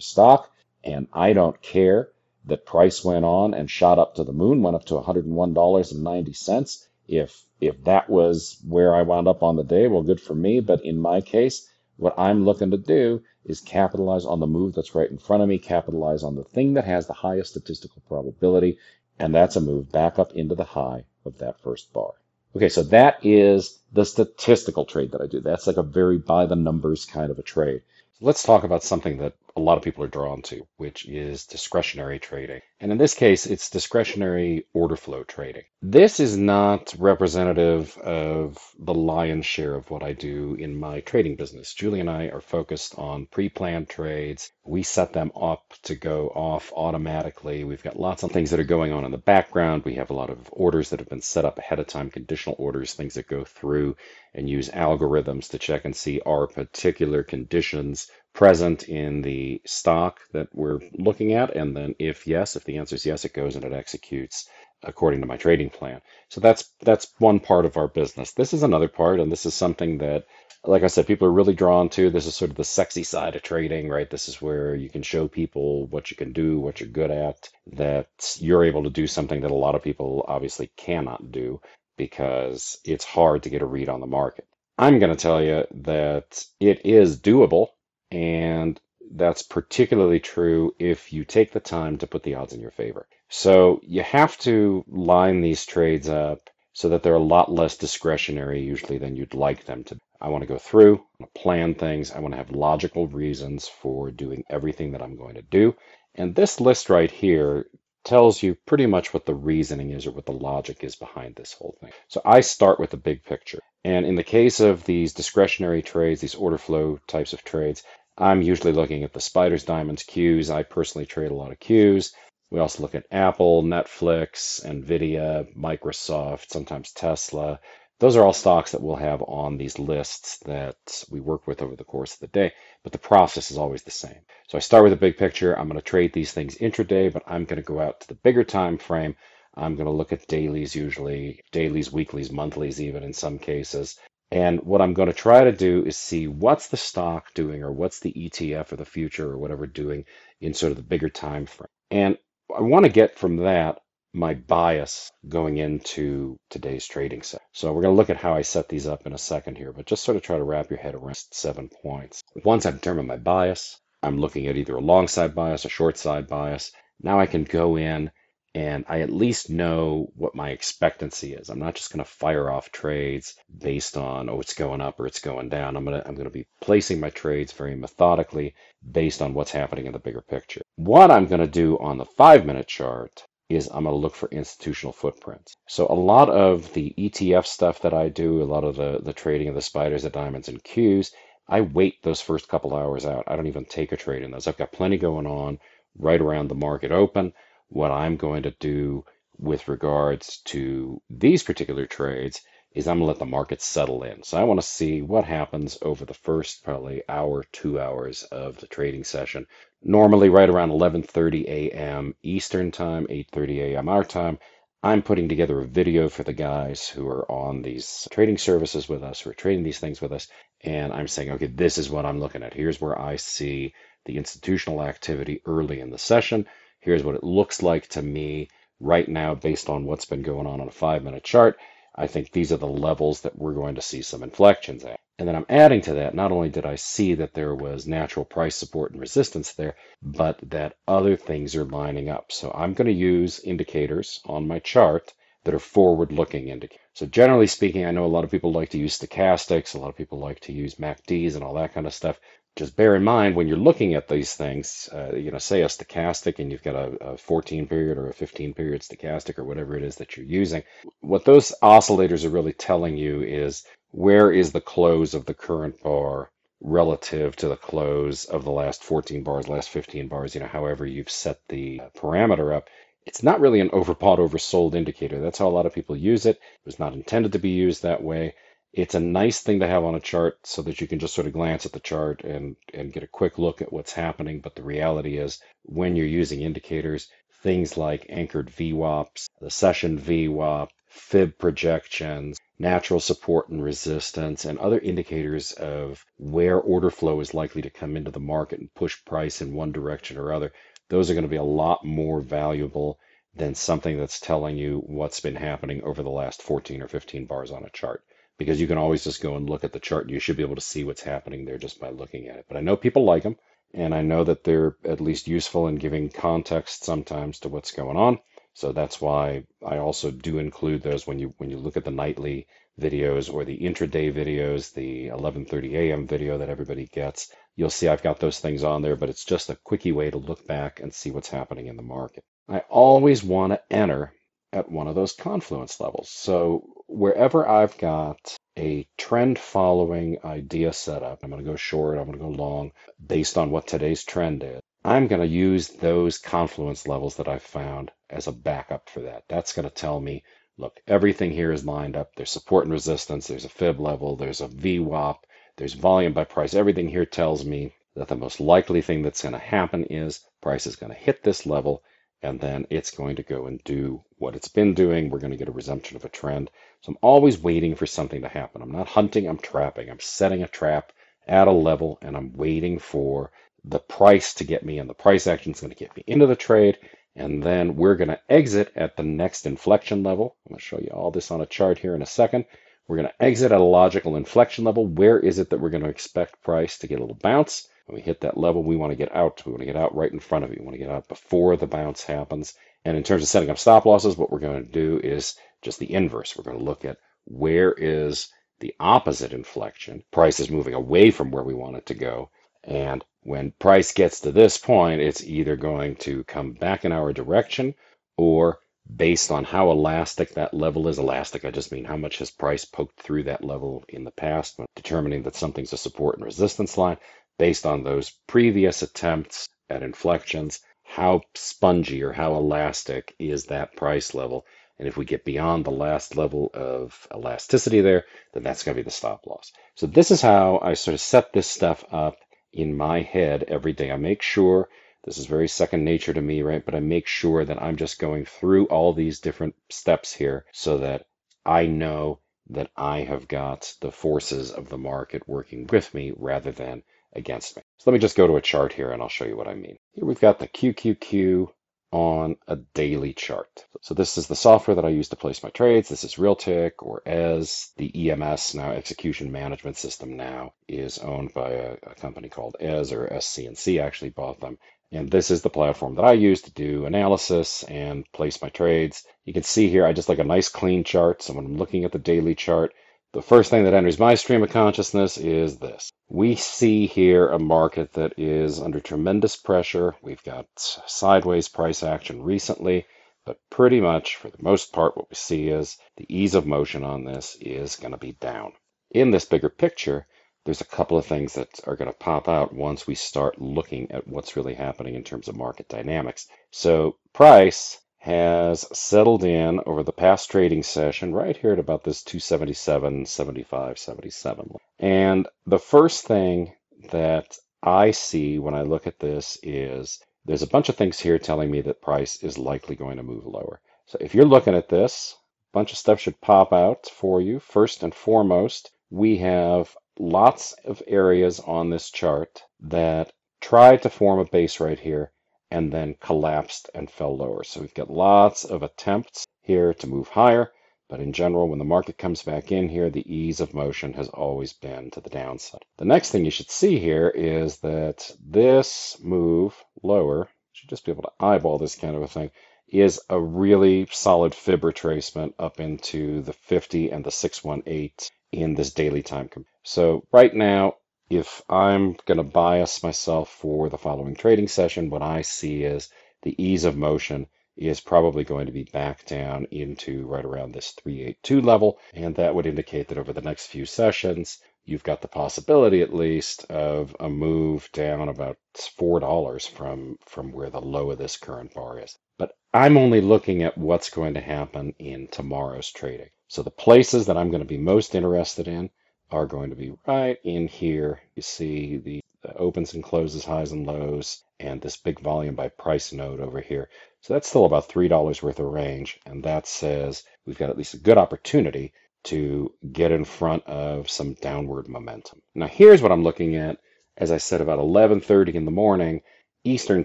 [0.00, 0.50] stock.
[0.84, 2.10] And I don't care
[2.44, 6.86] that price went on and shot up to the moon, went up to $101.90.
[7.08, 10.60] If if that was where I wound up on the day, well, good for me.
[10.60, 11.66] But in my case,
[11.96, 15.48] what I'm looking to do is capitalize on the move that's right in front of
[15.48, 18.78] me, capitalize on the thing that has the highest statistical probability,
[19.18, 22.12] and that's a move back up into the high of that first bar.
[22.56, 25.40] Okay, so that is the statistical trade that I do.
[25.40, 27.82] That's like a very by the numbers kind of a trade.
[28.20, 32.18] Let's talk about something that a lot of people are drawn to, which is discretionary
[32.18, 32.60] trading.
[32.80, 35.62] And in this case, it's discretionary order flow trading.
[35.80, 41.36] This is not representative of the lion's share of what I do in my trading
[41.36, 41.72] business.
[41.72, 44.50] Julie and I are focused on pre planned trades.
[44.64, 47.62] We set them up to go off automatically.
[47.62, 49.84] We've got lots of things that are going on in the background.
[49.84, 52.56] We have a lot of orders that have been set up ahead of time, conditional
[52.58, 53.96] orders, things that go through
[54.34, 60.48] and use algorithms to check and see are particular conditions present in the stock that
[60.52, 61.56] we're looking at?
[61.56, 64.48] And then if yes, if the answer is yes, it goes and it executes
[64.82, 66.00] according to my trading plan.
[66.28, 68.32] So that's that's one part of our business.
[68.32, 70.26] This is another part, and this is something that,
[70.64, 72.10] like I said, people are really drawn to.
[72.10, 74.10] This is sort of the sexy side of trading, right?
[74.10, 77.48] This is where you can show people what you can do, what you're good at,
[77.72, 81.60] that you're able to do something that a lot of people obviously cannot do
[81.96, 84.46] because it's hard to get a read on the market.
[84.76, 87.68] I'm going to tell you that it is doable
[88.14, 92.70] and that's particularly true if you take the time to put the odds in your
[92.70, 93.06] favor.
[93.28, 98.62] So you have to line these trades up so that they're a lot less discretionary
[98.62, 99.98] usually than you'd like them to.
[100.20, 104.44] I want to go through, plan things, I want to have logical reasons for doing
[104.48, 105.74] everything that I'm going to do.
[106.14, 107.66] And this list right here
[108.04, 111.52] tells you pretty much what the reasoning is or what the logic is behind this
[111.52, 111.90] whole thing.
[112.08, 113.60] So I start with the big picture.
[113.84, 117.82] And in the case of these discretionary trades, these order flow types of trades,
[118.16, 120.48] I'm usually looking at the spiders, diamonds, Qs.
[120.48, 122.12] I personally trade a lot of Qs.
[122.50, 127.58] We also look at Apple, Netflix, Nvidia, Microsoft, sometimes Tesla.
[127.98, 131.74] Those are all stocks that we'll have on these lists that we work with over
[131.74, 134.20] the course of the day, but the process is always the same.
[134.48, 135.58] So I start with a big picture.
[135.58, 138.14] I'm going to trade these things intraday, but I'm going to go out to the
[138.14, 139.16] bigger time frame.
[139.56, 143.98] I'm going to look at dailies usually, dailies, weeklies, monthlies, even in some cases.
[144.30, 147.72] And what I'm going to try to do is see what's the stock doing or
[147.72, 150.04] what's the ETF or the future or whatever doing
[150.40, 151.68] in sort of the bigger time frame.
[151.90, 152.18] And
[152.54, 153.80] I want to get from that
[154.12, 157.42] my bias going into today's trading set.
[157.52, 159.72] So we're going to look at how I set these up in a second here,
[159.72, 162.22] but just sort of try to wrap your head around seven points.
[162.44, 165.96] Once I've determined my bias, I'm looking at either a long side bias, a short
[165.96, 166.70] side bias.
[167.02, 168.12] Now I can go in
[168.54, 171.48] and I at least know what my expectancy is.
[171.48, 175.06] I'm not just going to fire off trades based on oh it's going up or
[175.06, 175.76] it's going down.
[175.76, 178.54] I'm going to I'm going to be placing my trades very methodically
[178.92, 180.62] based on what's happening in the bigger picture.
[180.76, 184.28] What I'm going to do on the 5-minute chart is I'm going to look for
[184.30, 185.56] institutional footprints.
[185.68, 189.12] So a lot of the ETF stuff that I do, a lot of the the
[189.12, 191.10] trading of the spiders, the diamonds and Qs,
[191.48, 193.24] I wait those first couple hours out.
[193.26, 194.46] I don't even take a trade in those.
[194.46, 195.58] I've got plenty going on
[195.98, 197.32] right around the market open
[197.74, 199.04] what I'm going to do
[199.38, 202.42] with regards to these particular trades
[202.74, 204.22] is I'm going to let the market settle in.
[204.24, 208.58] So I want to see what happens over the first probably hour, two hours of
[208.58, 209.46] the trading session.
[209.82, 212.14] Normally right around 11:30 a.m.
[212.22, 213.88] Eastern time, 8:30 a.m.
[213.90, 214.38] our time,
[214.84, 219.02] I'm putting together a video for the guys who are on these trading services with
[219.04, 220.28] us, who are trading these things with us,
[220.62, 222.54] and I'm saying, okay, this is what I'm looking at.
[222.54, 223.74] Here's where I see
[224.06, 226.46] the institutional activity early in the session.
[226.84, 230.60] Here's what it looks like to me right now based on what's been going on
[230.60, 231.56] on a five minute chart.
[231.94, 235.00] I think these are the levels that we're going to see some inflections at.
[235.18, 238.26] And then I'm adding to that, not only did I see that there was natural
[238.26, 242.30] price support and resistance there, but that other things are lining up.
[242.32, 246.84] So I'm going to use indicators on my chart that are forward looking indicators.
[246.92, 249.88] So generally speaking, I know a lot of people like to use stochastics, a lot
[249.88, 252.20] of people like to use MACDs and all that kind of stuff
[252.56, 255.66] just bear in mind when you're looking at these things, uh, you know, say a
[255.66, 259.76] stochastic and you've got a, a 14 period or a 15 period stochastic or whatever
[259.76, 260.62] it is that you're using,
[261.00, 265.82] what those oscillators are really telling you is where is the close of the current
[265.82, 270.46] bar relative to the close of the last 14 bars, last 15 bars, you know,
[270.46, 272.68] however you've set the parameter up.
[273.04, 275.20] It's not really an overbought, oversold indicator.
[275.20, 276.36] That's how a lot of people use it.
[276.36, 278.34] It was not intended to be used that way.
[278.76, 281.28] It's a nice thing to have on a chart so that you can just sort
[281.28, 284.40] of glance at the chart and, and get a quick look at what's happening.
[284.40, 287.08] But the reality is, when you're using indicators,
[287.40, 294.80] things like anchored VWAPs, the session VWAP, fib projections, natural support and resistance, and other
[294.80, 299.40] indicators of where order flow is likely to come into the market and push price
[299.40, 300.52] in one direction or other,
[300.88, 302.98] those are going to be a lot more valuable
[303.36, 307.52] than something that's telling you what's been happening over the last 14 or 15 bars
[307.52, 308.02] on a chart
[308.38, 310.54] because you can always just go and look at the chart you should be able
[310.54, 312.46] to see what's happening there just by looking at it.
[312.48, 313.36] But I know people like them,
[313.72, 317.96] and I know that they're at least useful in giving context sometimes to what's going
[317.96, 318.18] on.
[318.54, 321.90] So that's why I also do include those when you when you look at the
[321.90, 322.46] nightly
[322.80, 326.06] videos or the intraday videos, the 11:30 a.m.
[326.06, 327.32] video that everybody gets.
[327.56, 330.18] You'll see I've got those things on there, but it's just a quickie way to
[330.18, 332.24] look back and see what's happening in the market.
[332.48, 334.12] I always want to enter
[334.52, 336.08] at one of those confluence levels.
[336.10, 341.98] So wherever I've got a trend following idea set up, I'm going to go short,
[341.98, 342.72] I'm going to go long
[343.04, 344.60] based on what today's trend is.
[344.84, 349.24] I'm going to use those confluence levels that I've found as a backup for that.
[349.28, 350.22] That's going to tell me,
[350.58, 352.14] look, everything here is lined up.
[352.14, 355.16] There's support and resistance, there's a fib level, there's a VWAP,
[355.56, 356.54] there's volume by price.
[356.54, 360.66] Everything here tells me that the most likely thing that's going to happen is price
[360.66, 361.82] is going to hit this level
[362.24, 365.10] and then it's going to go and do what it's been doing.
[365.10, 366.50] We're going to get a resumption of a trend.
[366.84, 368.60] So I'm always waiting for something to happen.
[368.60, 369.88] I'm not hunting, I'm trapping.
[369.88, 370.92] I'm setting a trap
[371.26, 373.30] at a level and I'm waiting for
[373.64, 376.26] the price to get me, and the price action is going to get me into
[376.26, 376.76] the trade.
[377.16, 380.36] And then we're going to exit at the next inflection level.
[380.44, 382.44] I'm going to show you all this on a chart here in a second.
[382.86, 384.86] We're going to exit at a logical inflection level.
[384.86, 387.66] Where is it that we're going to expect price to get a little bounce?
[387.86, 389.42] When we hit that level, we want to get out.
[389.46, 390.58] We want to get out right in front of you.
[390.58, 392.52] We want to get out before the bounce happens.
[392.84, 395.78] And in terms of setting up stop losses, what we're going to do is just
[395.80, 396.36] the inverse.
[396.36, 398.28] We're going to look at where is
[398.60, 400.04] the opposite inflection.
[400.12, 402.30] Price is moving away from where we want it to go.
[402.62, 407.12] And when price gets to this point, it's either going to come back in our
[407.12, 407.74] direction
[408.16, 408.60] or
[408.96, 410.98] based on how elastic that level is.
[410.98, 414.60] Elastic, I just mean how much has price poked through that level in the past,
[414.76, 416.98] determining that something's a support and resistance line
[417.38, 424.14] based on those previous attempts at inflections, how spongy or how elastic is that price
[424.14, 424.46] level.
[424.78, 428.82] And if we get beyond the last level of elasticity there, then that's going to
[428.82, 429.52] be the stop loss.
[429.76, 432.16] So this is how I sort of set this stuff up
[432.52, 433.92] in my head every day.
[433.92, 434.68] I make sure
[435.04, 436.64] This is very second nature to me, right?
[436.64, 440.78] But I make sure that I'm just going through all these different steps here so
[440.78, 441.06] that
[441.44, 442.20] I know
[442.50, 447.56] that I have got the forces of the market working with me rather than against
[447.56, 447.62] me.
[447.78, 449.54] So let me just go to a chart here and I'll show you what I
[449.54, 449.78] mean.
[449.92, 451.48] Here we've got the QQQ
[451.94, 453.66] on a daily chart.
[453.80, 455.88] So this is the software that I use to place my trades.
[455.88, 457.70] This is RealTick or Eze.
[457.76, 462.92] The EMS now, Execution Management System now, is owned by a, a company called Eze
[462.92, 464.58] or SS&C actually bought them.
[464.90, 469.04] And this is the platform that I use to do analysis and place my trades.
[469.24, 471.22] You can see here, I just like a nice clean chart.
[471.22, 472.74] So when I'm looking at the daily chart,
[473.14, 475.92] the first thing that enters my stream of consciousness is this.
[476.08, 479.94] We see here a market that is under tremendous pressure.
[480.02, 482.86] We've got sideways price action recently,
[483.24, 486.82] but pretty much for the most part, what we see is the ease of motion
[486.82, 488.52] on this is going to be down.
[488.90, 490.08] In this bigger picture,
[490.44, 493.92] there's a couple of things that are going to pop out once we start looking
[493.92, 496.26] at what's really happening in terms of market dynamics.
[496.50, 502.02] So price has settled in over the past trading session right here at about this
[502.02, 504.56] 277, 75, 77.
[504.78, 506.52] And the first thing
[506.90, 511.18] that I see when I look at this is there's a bunch of things here
[511.18, 513.62] telling me that price is likely going to move lower.
[513.86, 515.16] So if you're looking at this,
[515.54, 517.40] a bunch of stuff should pop out for you.
[517.40, 524.18] First and foremost, we have lots of areas on this chart that tried to form
[524.18, 525.10] a base right here
[525.54, 527.44] and then collapsed and fell lower.
[527.44, 530.50] So we've got lots of attempts here to move higher,
[530.88, 534.08] but in general, when the market comes back in here, the ease of motion has
[534.08, 535.64] always been to the downside.
[535.76, 540.90] The next thing you should see here is that this move lower, should just be
[540.90, 542.32] able to eyeball this kind of a thing,
[542.66, 547.90] is a really solid fib retracement up into the 50 and the 618
[548.32, 549.30] in this daily time.
[549.62, 550.74] So right now,
[551.10, 555.90] if I'm going to bias myself for the following trading session, what I see is
[556.22, 557.26] the ease of motion
[557.56, 561.78] is probably going to be back down into right around this 382 level.
[561.92, 565.94] And that would indicate that over the next few sessions, you've got the possibility at
[565.94, 571.54] least of a move down about $4 from, from where the low of this current
[571.54, 571.96] bar is.
[572.18, 576.10] But I'm only looking at what's going to happen in tomorrow's trading.
[576.28, 578.70] So the places that I'm going to be most interested in
[579.14, 581.00] are going to be right in here.
[581.14, 585.48] You see the, the opens and closes, highs and lows, and this big volume by
[585.48, 586.68] price node over here.
[587.00, 588.98] So that's still about $3 worth of range.
[589.06, 591.72] And that says we've got at least a good opportunity
[592.04, 595.22] to get in front of some downward momentum.
[595.34, 596.58] Now here's what I'm looking at.
[596.96, 599.02] As I said, about 11:30 in the morning
[599.44, 599.84] Eastern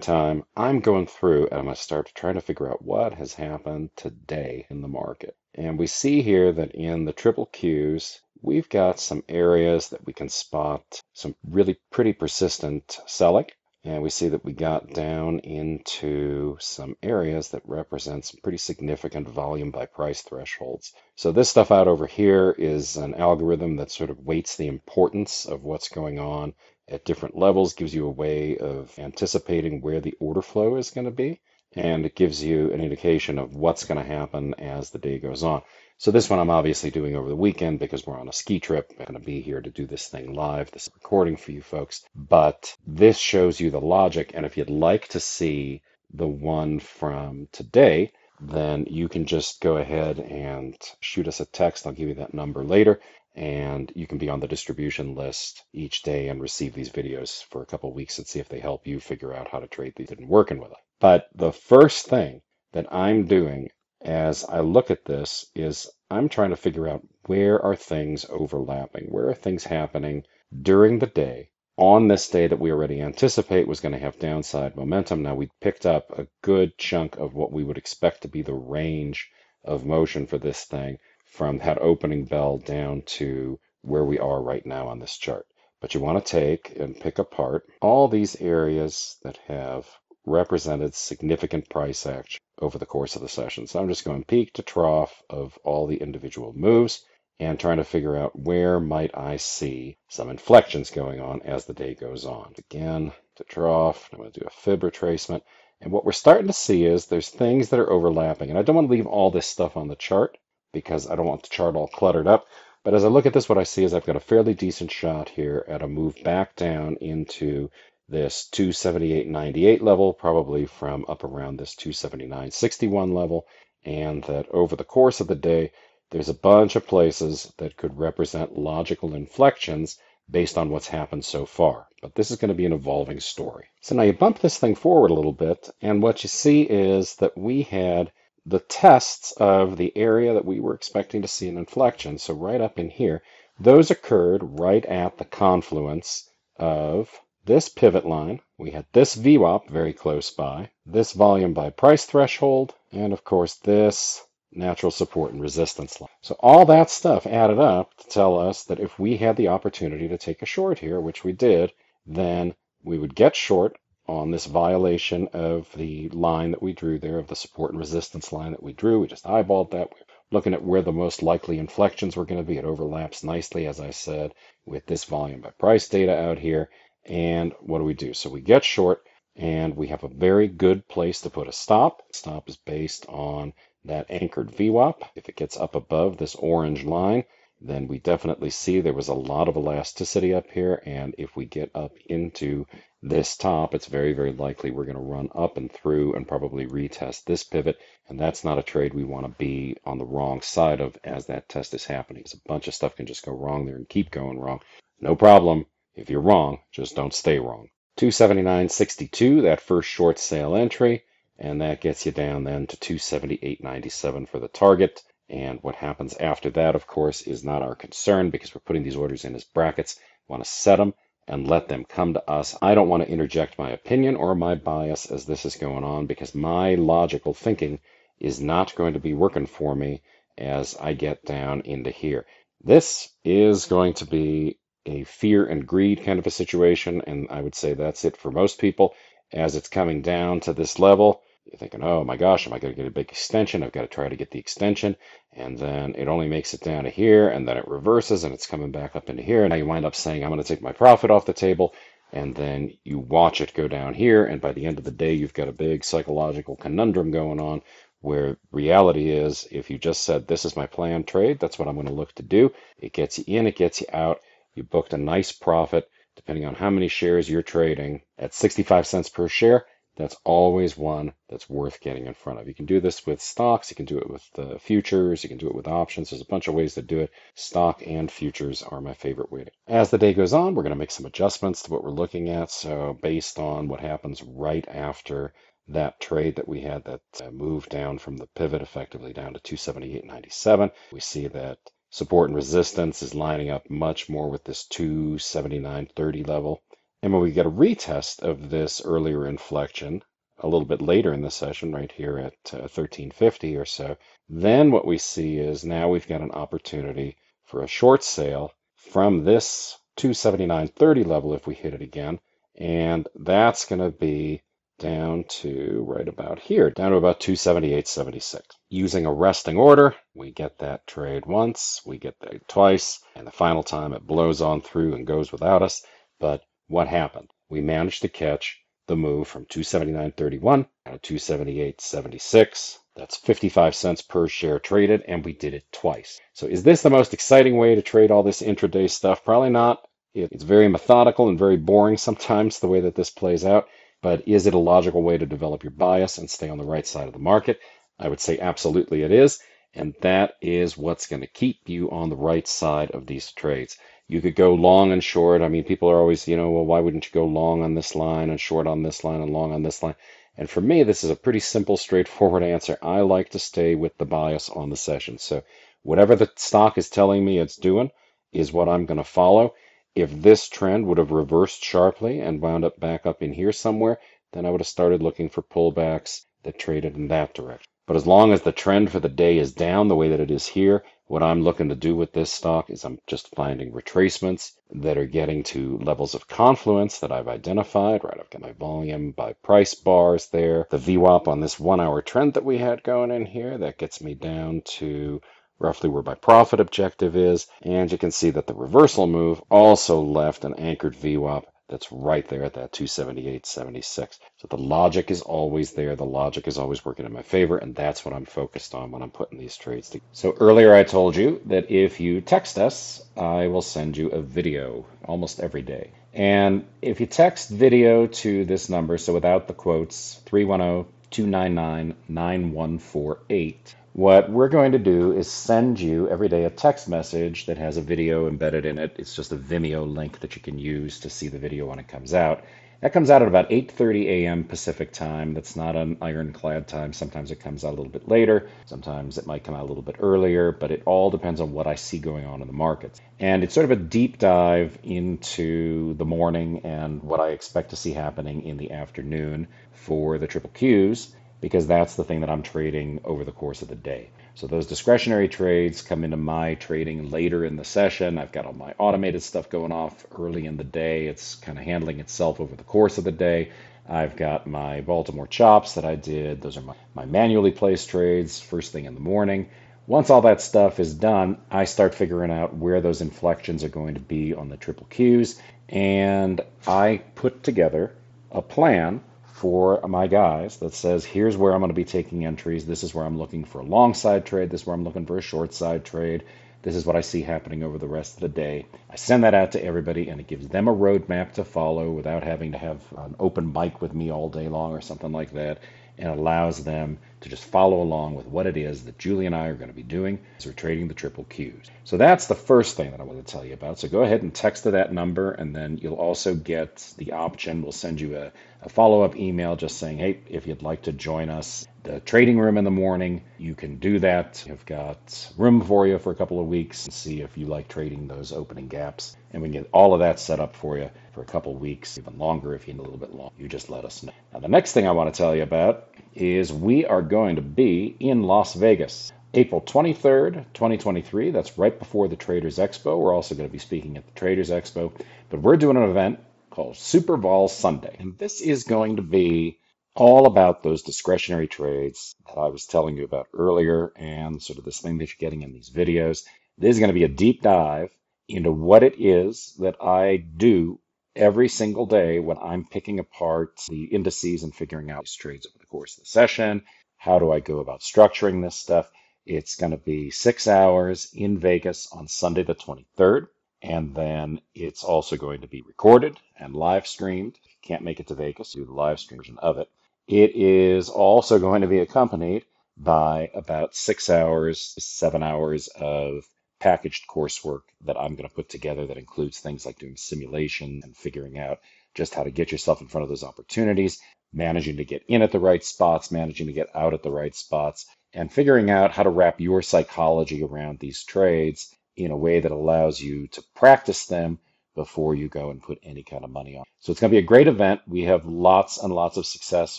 [0.00, 3.34] time, I'm going through and I'm going to start trying to figure out what has
[3.34, 5.36] happened today in the market.
[5.54, 10.12] And we see here that in the triple Qs, we've got some areas that we
[10.12, 13.46] can spot some really pretty persistent selling.
[13.82, 19.26] And we see that we got down into some areas that represent some pretty significant
[19.26, 20.92] volume by price thresholds.
[21.16, 25.46] So this stuff out over here is an algorithm that sort of weights the importance
[25.46, 26.52] of what's going on
[26.90, 31.06] at different levels, gives you a way of anticipating where the order flow is going
[31.06, 31.40] to be,
[31.74, 35.42] and it gives you an indication of what's going to happen as the day goes
[35.42, 35.62] on.
[36.00, 38.90] So this one I'm obviously doing over the weekend because we're on a ski trip.
[38.98, 42.02] I'm going to be here to do this thing live, this recording for you folks.
[42.14, 44.30] But this shows you the logic.
[44.32, 45.82] And if you'd like to see
[46.14, 51.86] the one from today, then you can just go ahead and shoot us a text.
[51.86, 52.98] I'll give you that number later.
[53.36, 57.60] And you can be on the distribution list each day and receive these videos for
[57.60, 60.10] a couple weeks and see if they help you figure out how to trade these
[60.10, 60.78] and working with it.
[60.98, 62.40] But the first thing
[62.72, 63.68] that I'm doing
[64.02, 69.08] as I look at this is I'm trying to figure out where are things overlapping?
[69.10, 70.24] Where are things happening
[70.62, 74.74] during the day on this day that we already anticipate was going to have downside
[74.74, 75.22] momentum?
[75.22, 78.54] Now we picked up a good chunk of what we would expect to be the
[78.54, 79.30] range
[79.64, 84.64] of motion for this thing from that opening bell down to where we are right
[84.64, 85.46] now on this chart.
[85.80, 89.86] But you want to take and pick apart all these areas that have
[90.24, 93.66] represented significant price action over the course of the session.
[93.66, 97.04] So I'm just going peak to trough of all the individual moves
[97.40, 101.72] and trying to figure out where might I see some inflections going on as the
[101.72, 102.52] day goes on.
[102.58, 105.42] Again, to trough, I'm going to do a fib retracement.
[105.80, 108.50] And what we're starting to see is there's things that are overlapping.
[108.50, 110.36] And I don't want to leave all this stuff on the chart
[110.72, 112.46] because I don't want the chart all cluttered up.
[112.84, 114.90] But as I look at this, what I see is I've got a fairly decent
[114.90, 117.70] shot here at a move back down into
[118.10, 123.46] this 278.98 level, probably from up around this 279.61 level,
[123.84, 125.72] and that over the course of the day,
[126.10, 129.96] there's a bunch of places that could represent logical inflections
[130.28, 131.86] based on what's happened so far.
[132.02, 133.66] But this is going to be an evolving story.
[133.80, 137.14] So now you bump this thing forward a little bit, and what you see is
[137.16, 138.10] that we had
[138.46, 142.18] the tests of the area that we were expecting to see an inflection.
[142.18, 143.22] So right up in here,
[143.58, 147.10] those occurred right at the confluence of
[147.50, 148.40] this pivot line.
[148.58, 153.56] We had this VWAP very close by, this volume by price threshold, and of course
[153.56, 154.22] this
[154.52, 156.10] natural support and resistance line.
[156.20, 160.06] So all that stuff added up to tell us that if we had the opportunity
[160.06, 161.72] to take a short here, which we did,
[162.06, 163.76] then we would get short
[164.06, 168.32] on this violation of the line that we drew there, of the support and resistance
[168.32, 169.00] line that we drew.
[169.00, 169.90] We just eyeballed that.
[169.90, 172.58] We're looking at where the most likely inflections were going to be.
[172.58, 174.34] It overlaps nicely, as I said,
[174.66, 176.70] with this volume by price data out here.
[177.06, 178.14] And what do we do?
[178.14, 179.02] So we get short
[179.36, 182.02] and we have a very good place to put a stop.
[182.12, 183.52] Stop is based on
[183.84, 185.02] that anchored VWAP.
[185.14, 187.24] If it gets up above this orange line,
[187.60, 190.82] then we definitely see there was a lot of elasticity up here.
[190.84, 192.66] And if we get up into
[193.02, 196.66] this top, it's very, very likely we're going to run up and through and probably
[196.66, 197.78] retest this pivot.
[198.08, 201.26] And that's not a trade we want to be on the wrong side of as
[201.26, 202.22] that test is happening.
[202.22, 204.60] Because a bunch of stuff can just go wrong there and keep going wrong.
[205.00, 205.66] No problem.
[206.00, 207.68] If you're wrong, just don't stay wrong.
[207.98, 211.04] 279.62, that first short sale entry.
[211.38, 215.02] And that gets you down then to 278.97 for the target.
[215.28, 218.96] And what happens after that, of course, is not our concern because we're putting these
[218.96, 220.00] orders in as brackets.
[220.26, 220.94] We want to set them
[221.28, 222.56] and let them come to us.
[222.62, 226.06] I don't want to interject my opinion or my bias as this is going on
[226.06, 227.78] because my logical thinking
[228.18, 230.00] is not going to be working for me
[230.38, 232.24] as I get down into here.
[232.64, 234.58] This is going to be
[234.90, 238.30] a fear and greed kind of a situation, and I would say that's it for
[238.30, 238.94] most people.
[239.32, 242.74] As it's coming down to this level, you're thinking, oh my gosh, am I going
[242.74, 243.62] to get a big extension?
[243.62, 244.96] I've got to try to get the extension.
[245.32, 248.46] And then it only makes it down to here, and then it reverses, and it's
[248.46, 249.44] coming back up into here.
[249.44, 251.74] And now you wind up saying, I'm going to take my profit off the table.
[252.12, 255.14] And then you watch it go down here, and by the end of the day,
[255.14, 257.62] you've got a big psychological conundrum going on
[258.00, 261.74] where reality is if you just said, This is my planned trade, that's what I'm
[261.74, 264.20] going to look to do, it gets you in, it gets you out.
[264.54, 269.08] You booked a nice profit, depending on how many shares you're trading, at 65 cents
[269.08, 269.66] per share
[270.00, 272.48] that's always one that's worth getting in front of.
[272.48, 275.36] You can do this with stocks, you can do it with uh, futures, you can
[275.36, 276.08] do it with options.
[276.08, 277.10] There's a bunch of ways to do it.
[277.34, 279.50] Stock and futures are my favorite way to.
[279.66, 282.30] As the day goes on, we're going to make some adjustments to what we're looking
[282.30, 282.50] at.
[282.50, 285.34] So, based on what happens right after
[285.68, 289.40] that trade that we had that uh, moved down from the pivot effectively down to
[289.40, 291.58] 278.97, we see that
[291.90, 296.62] support and resistance is lining up much more with this 279.30 level.
[297.02, 300.02] And when we get a retest of this earlier inflection,
[300.38, 303.96] a little bit later in the session, right here at uh, 1350 or so,
[304.28, 309.24] then what we see is now we've got an opportunity for a short sale from
[309.24, 312.20] this 279.30 level if we hit it again.
[312.56, 314.42] And that's going to be
[314.80, 318.40] down to right about here, down to about 278.76.
[318.70, 323.30] Using a resting order, we get that trade once, we get that twice, and the
[323.30, 325.84] final time it blows on through and goes without us.
[326.18, 327.30] But what happened?
[327.48, 328.58] We managed to catch
[328.88, 332.78] the move from 279.31 to 278.76.
[332.96, 336.18] That's 55 cents per share traded, and we did it twice.
[336.32, 339.24] So, is this the most exciting way to trade all this intraday stuff?
[339.24, 339.86] Probably not.
[340.12, 343.68] It's very methodical and very boring sometimes the way that this plays out,
[344.02, 346.86] but is it a logical way to develop your bias and stay on the right
[346.86, 347.60] side of the market?
[347.98, 349.40] I would say absolutely it is,
[349.74, 353.76] and that is what's going to keep you on the right side of these trades.
[354.08, 355.42] You could go long and short.
[355.42, 357.94] I mean, people are always, you know, well, why wouldn't you go long on this
[357.94, 359.94] line and short on this line and long on this line?
[360.36, 362.78] And for me, this is a pretty simple, straightforward answer.
[362.82, 365.18] I like to stay with the bias on the session.
[365.18, 365.42] So
[365.82, 367.90] whatever the stock is telling me it's doing
[368.32, 369.54] is what I'm going to follow.
[369.96, 373.98] If this trend would have reversed sharply and wound up back up in here somewhere,
[374.32, 377.66] then I would have started looking for pullbacks that traded in that direction.
[377.86, 380.30] But as long as the trend for the day is down the way that it
[380.30, 384.52] is here, what I'm looking to do with this stock is I'm just finding retracements
[384.70, 388.04] that are getting to levels of confluence that I've identified.
[388.04, 390.68] Right, I've got my volume by price bars there.
[390.70, 394.00] The VWAP on this one hour trend that we had going in here, that gets
[394.00, 395.20] me down to
[395.60, 397.46] roughly where my profit objective is.
[397.62, 402.26] And you can see that the reversal move also left an anchored VWAP that's right
[402.26, 404.18] there at that 278.76.
[404.38, 405.94] So the logic is always there.
[405.94, 409.02] The logic is always working in my favor, and that's what I'm focused on when
[409.02, 410.08] I'm putting these trades together.
[410.12, 414.20] So earlier I told you that if you text us, I will send you a
[414.20, 415.92] video almost every day.
[416.12, 423.74] And if you text video to this number, so without the quotes, 310 299 9148,
[423.92, 427.76] What we're going to do is send you every day a text message that has
[427.76, 428.94] a video embedded in it.
[428.98, 431.88] It's just a Vimeo link that you can use to see the video when it
[431.88, 432.44] comes out.
[432.82, 434.44] That comes out at about 8:30 a.m.
[434.44, 435.34] Pacific time.
[435.34, 436.92] That's not an ironclad time.
[436.92, 438.48] Sometimes it comes out a little bit later.
[438.64, 441.66] Sometimes it might come out a little bit earlier, but it all depends on what
[441.66, 443.00] I see going on in the markets.
[443.18, 447.76] And it's sort of a deep dive into the morning and what I expect to
[447.76, 451.10] see happening in the afternoon for the triple Qs
[451.40, 454.10] because that's the thing that I'm trading over the course of the day.
[454.34, 458.18] So those discretionary trades come into my trading later in the session.
[458.18, 461.06] I've got all my automated stuff going off early in the day.
[461.06, 463.50] It's kind of handling itself over the course of the day.
[463.88, 466.40] I've got my Baltimore chops that I did.
[466.40, 469.48] Those are my, my manually placed trades first thing in the morning.
[469.86, 473.94] Once all that stuff is done, I start figuring out where those inflections are going
[473.94, 475.40] to be on the triple Qs.
[475.68, 477.92] And I put together
[478.30, 479.02] a plan
[479.40, 482.66] for my guys that says, here's where I'm going to be taking entries.
[482.66, 484.50] This is where I'm looking for a long side trade.
[484.50, 486.24] This is where I'm looking for a short side trade.
[486.62, 488.66] This is what I see happening over the rest of the day.
[488.90, 492.22] I send that out to everybody and it gives them a roadmap to follow without
[492.22, 495.60] having to have an open mic with me all day long or something like that
[495.98, 499.48] and allows them to just follow along with what it is that Julie and I
[499.48, 501.68] are going to be doing as we're trading the triple Qs.
[501.84, 503.78] So that's the first thing that I want to tell you about.
[503.78, 507.62] So go ahead and text to that number, and then you'll also get the option.
[507.62, 510.92] We'll send you a, a follow up email just saying, hey, if you'd like to
[510.92, 514.44] join us, the trading room in the morning, you can do that.
[514.46, 517.68] We've got room for you for a couple of weeks and see if you like
[517.68, 519.16] trading those opening gaps.
[519.32, 521.60] And we can get all of that set up for you for a couple of
[521.60, 523.30] weeks, even longer if you need a little bit long.
[523.38, 524.12] You just let us know.
[524.32, 527.42] Now, the next thing I want to tell you about is we are going to
[527.42, 529.12] be in Las Vegas.
[529.32, 531.30] April 23rd, 2023.
[531.30, 532.98] That's right before the Traders Expo.
[532.98, 534.92] We're also going to be speaking at the Traders Expo,
[535.30, 536.18] but we're doing an event
[536.50, 537.94] called Super Vol Sunday.
[538.00, 539.59] And this is going to be
[539.94, 544.64] all about those discretionary trades that I was telling you about earlier and sort of
[544.64, 546.24] this thing that you're getting in these videos.
[546.56, 547.90] This is going to be a deep dive
[548.28, 550.78] into what it is that I do
[551.16, 555.58] every single day when I'm picking apart the indices and figuring out these trades over
[555.58, 556.62] the course of the session.
[556.96, 558.90] How do I go about structuring this stuff?
[559.26, 563.26] It's going to be six hours in Vegas on Sunday, the 23rd.
[563.62, 567.38] And then it's also going to be recorded and live streamed.
[567.44, 569.68] If you can't make it to Vegas, do the live stream version of it.
[570.06, 572.44] It is also going to be accompanied
[572.76, 576.24] by about six hours, seven hours of
[576.60, 580.96] packaged coursework that I'm going to put together that includes things like doing simulation and
[580.96, 581.60] figuring out
[581.94, 583.98] just how to get yourself in front of those opportunities,
[584.32, 587.34] managing to get in at the right spots, managing to get out at the right
[587.34, 592.40] spots, and figuring out how to wrap your psychology around these trades in a way
[592.40, 594.38] that allows you to practice them
[594.80, 596.64] before you go and put any kind of money on.
[596.78, 597.82] So it's going to be a great event.
[597.86, 599.78] We have lots and lots of success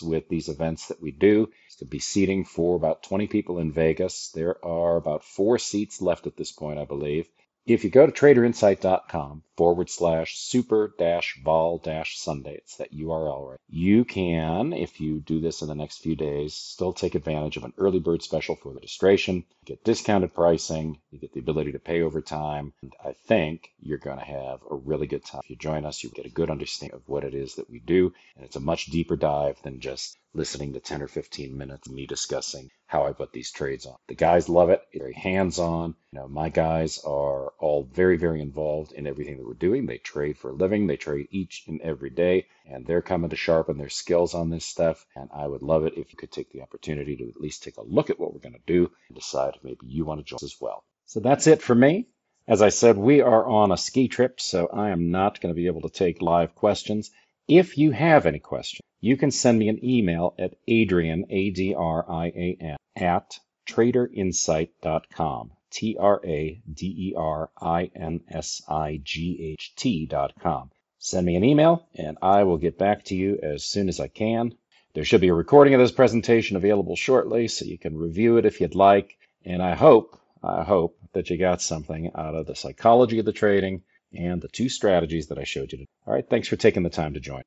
[0.00, 1.48] with these events that we do.
[1.66, 4.30] It's going to be seating for about 20 people in Vegas.
[4.32, 7.26] There are about four seats left at this point, I believe.
[7.64, 13.50] If you go to traderinsight.com forward slash super dash vol dash Sunday, it's that URL,
[13.50, 13.60] right?
[13.68, 17.62] You can, if you do this in the next few days, still take advantage of
[17.62, 19.44] an early bird special for registration.
[19.64, 22.72] Get discounted pricing, you get the ability to pay over time.
[22.82, 25.42] And I think you're going to have a really good time.
[25.44, 27.78] If you join us, you get a good understanding of what it is that we
[27.78, 28.12] do.
[28.34, 31.94] And it's a much deeper dive than just listening to 10 or 15 minutes of
[31.94, 33.96] me discussing how I put these trades on.
[34.08, 34.82] The guys love it.
[34.92, 35.94] It's very hands-on.
[36.12, 39.86] You know, my guys are all very, very involved in everything that we're doing.
[39.86, 40.86] They trade for a living.
[40.86, 44.64] They trade each and every day, and they're coming to sharpen their skills on this
[44.64, 45.06] stuff.
[45.16, 47.76] And I would love it if you could take the opportunity to at least take
[47.76, 50.24] a look at what we're going to do and decide if maybe you want to
[50.24, 50.84] join us as well.
[51.06, 52.08] So that's it for me.
[52.48, 55.60] As I said, we are on a ski trip, so I am not going to
[55.60, 57.10] be able to take live questions.
[57.46, 61.74] If you have any questions, you can send me an email at Adrian, A D
[61.74, 63.38] R I A N, at
[63.68, 65.50] traderinsight.com.
[65.72, 70.70] T R A D E R I N S I G H T.com.
[70.98, 74.08] Send me an email and I will get back to you as soon as I
[74.08, 74.54] can.
[74.94, 78.44] There should be a recording of this presentation available shortly so you can review it
[78.44, 79.16] if you'd like.
[79.44, 83.32] And I hope, I hope that you got something out of the psychology of the
[83.32, 83.82] trading
[84.14, 85.78] and the two strategies that I showed you.
[85.78, 85.88] Today.
[86.06, 87.42] All right, thanks for taking the time to join.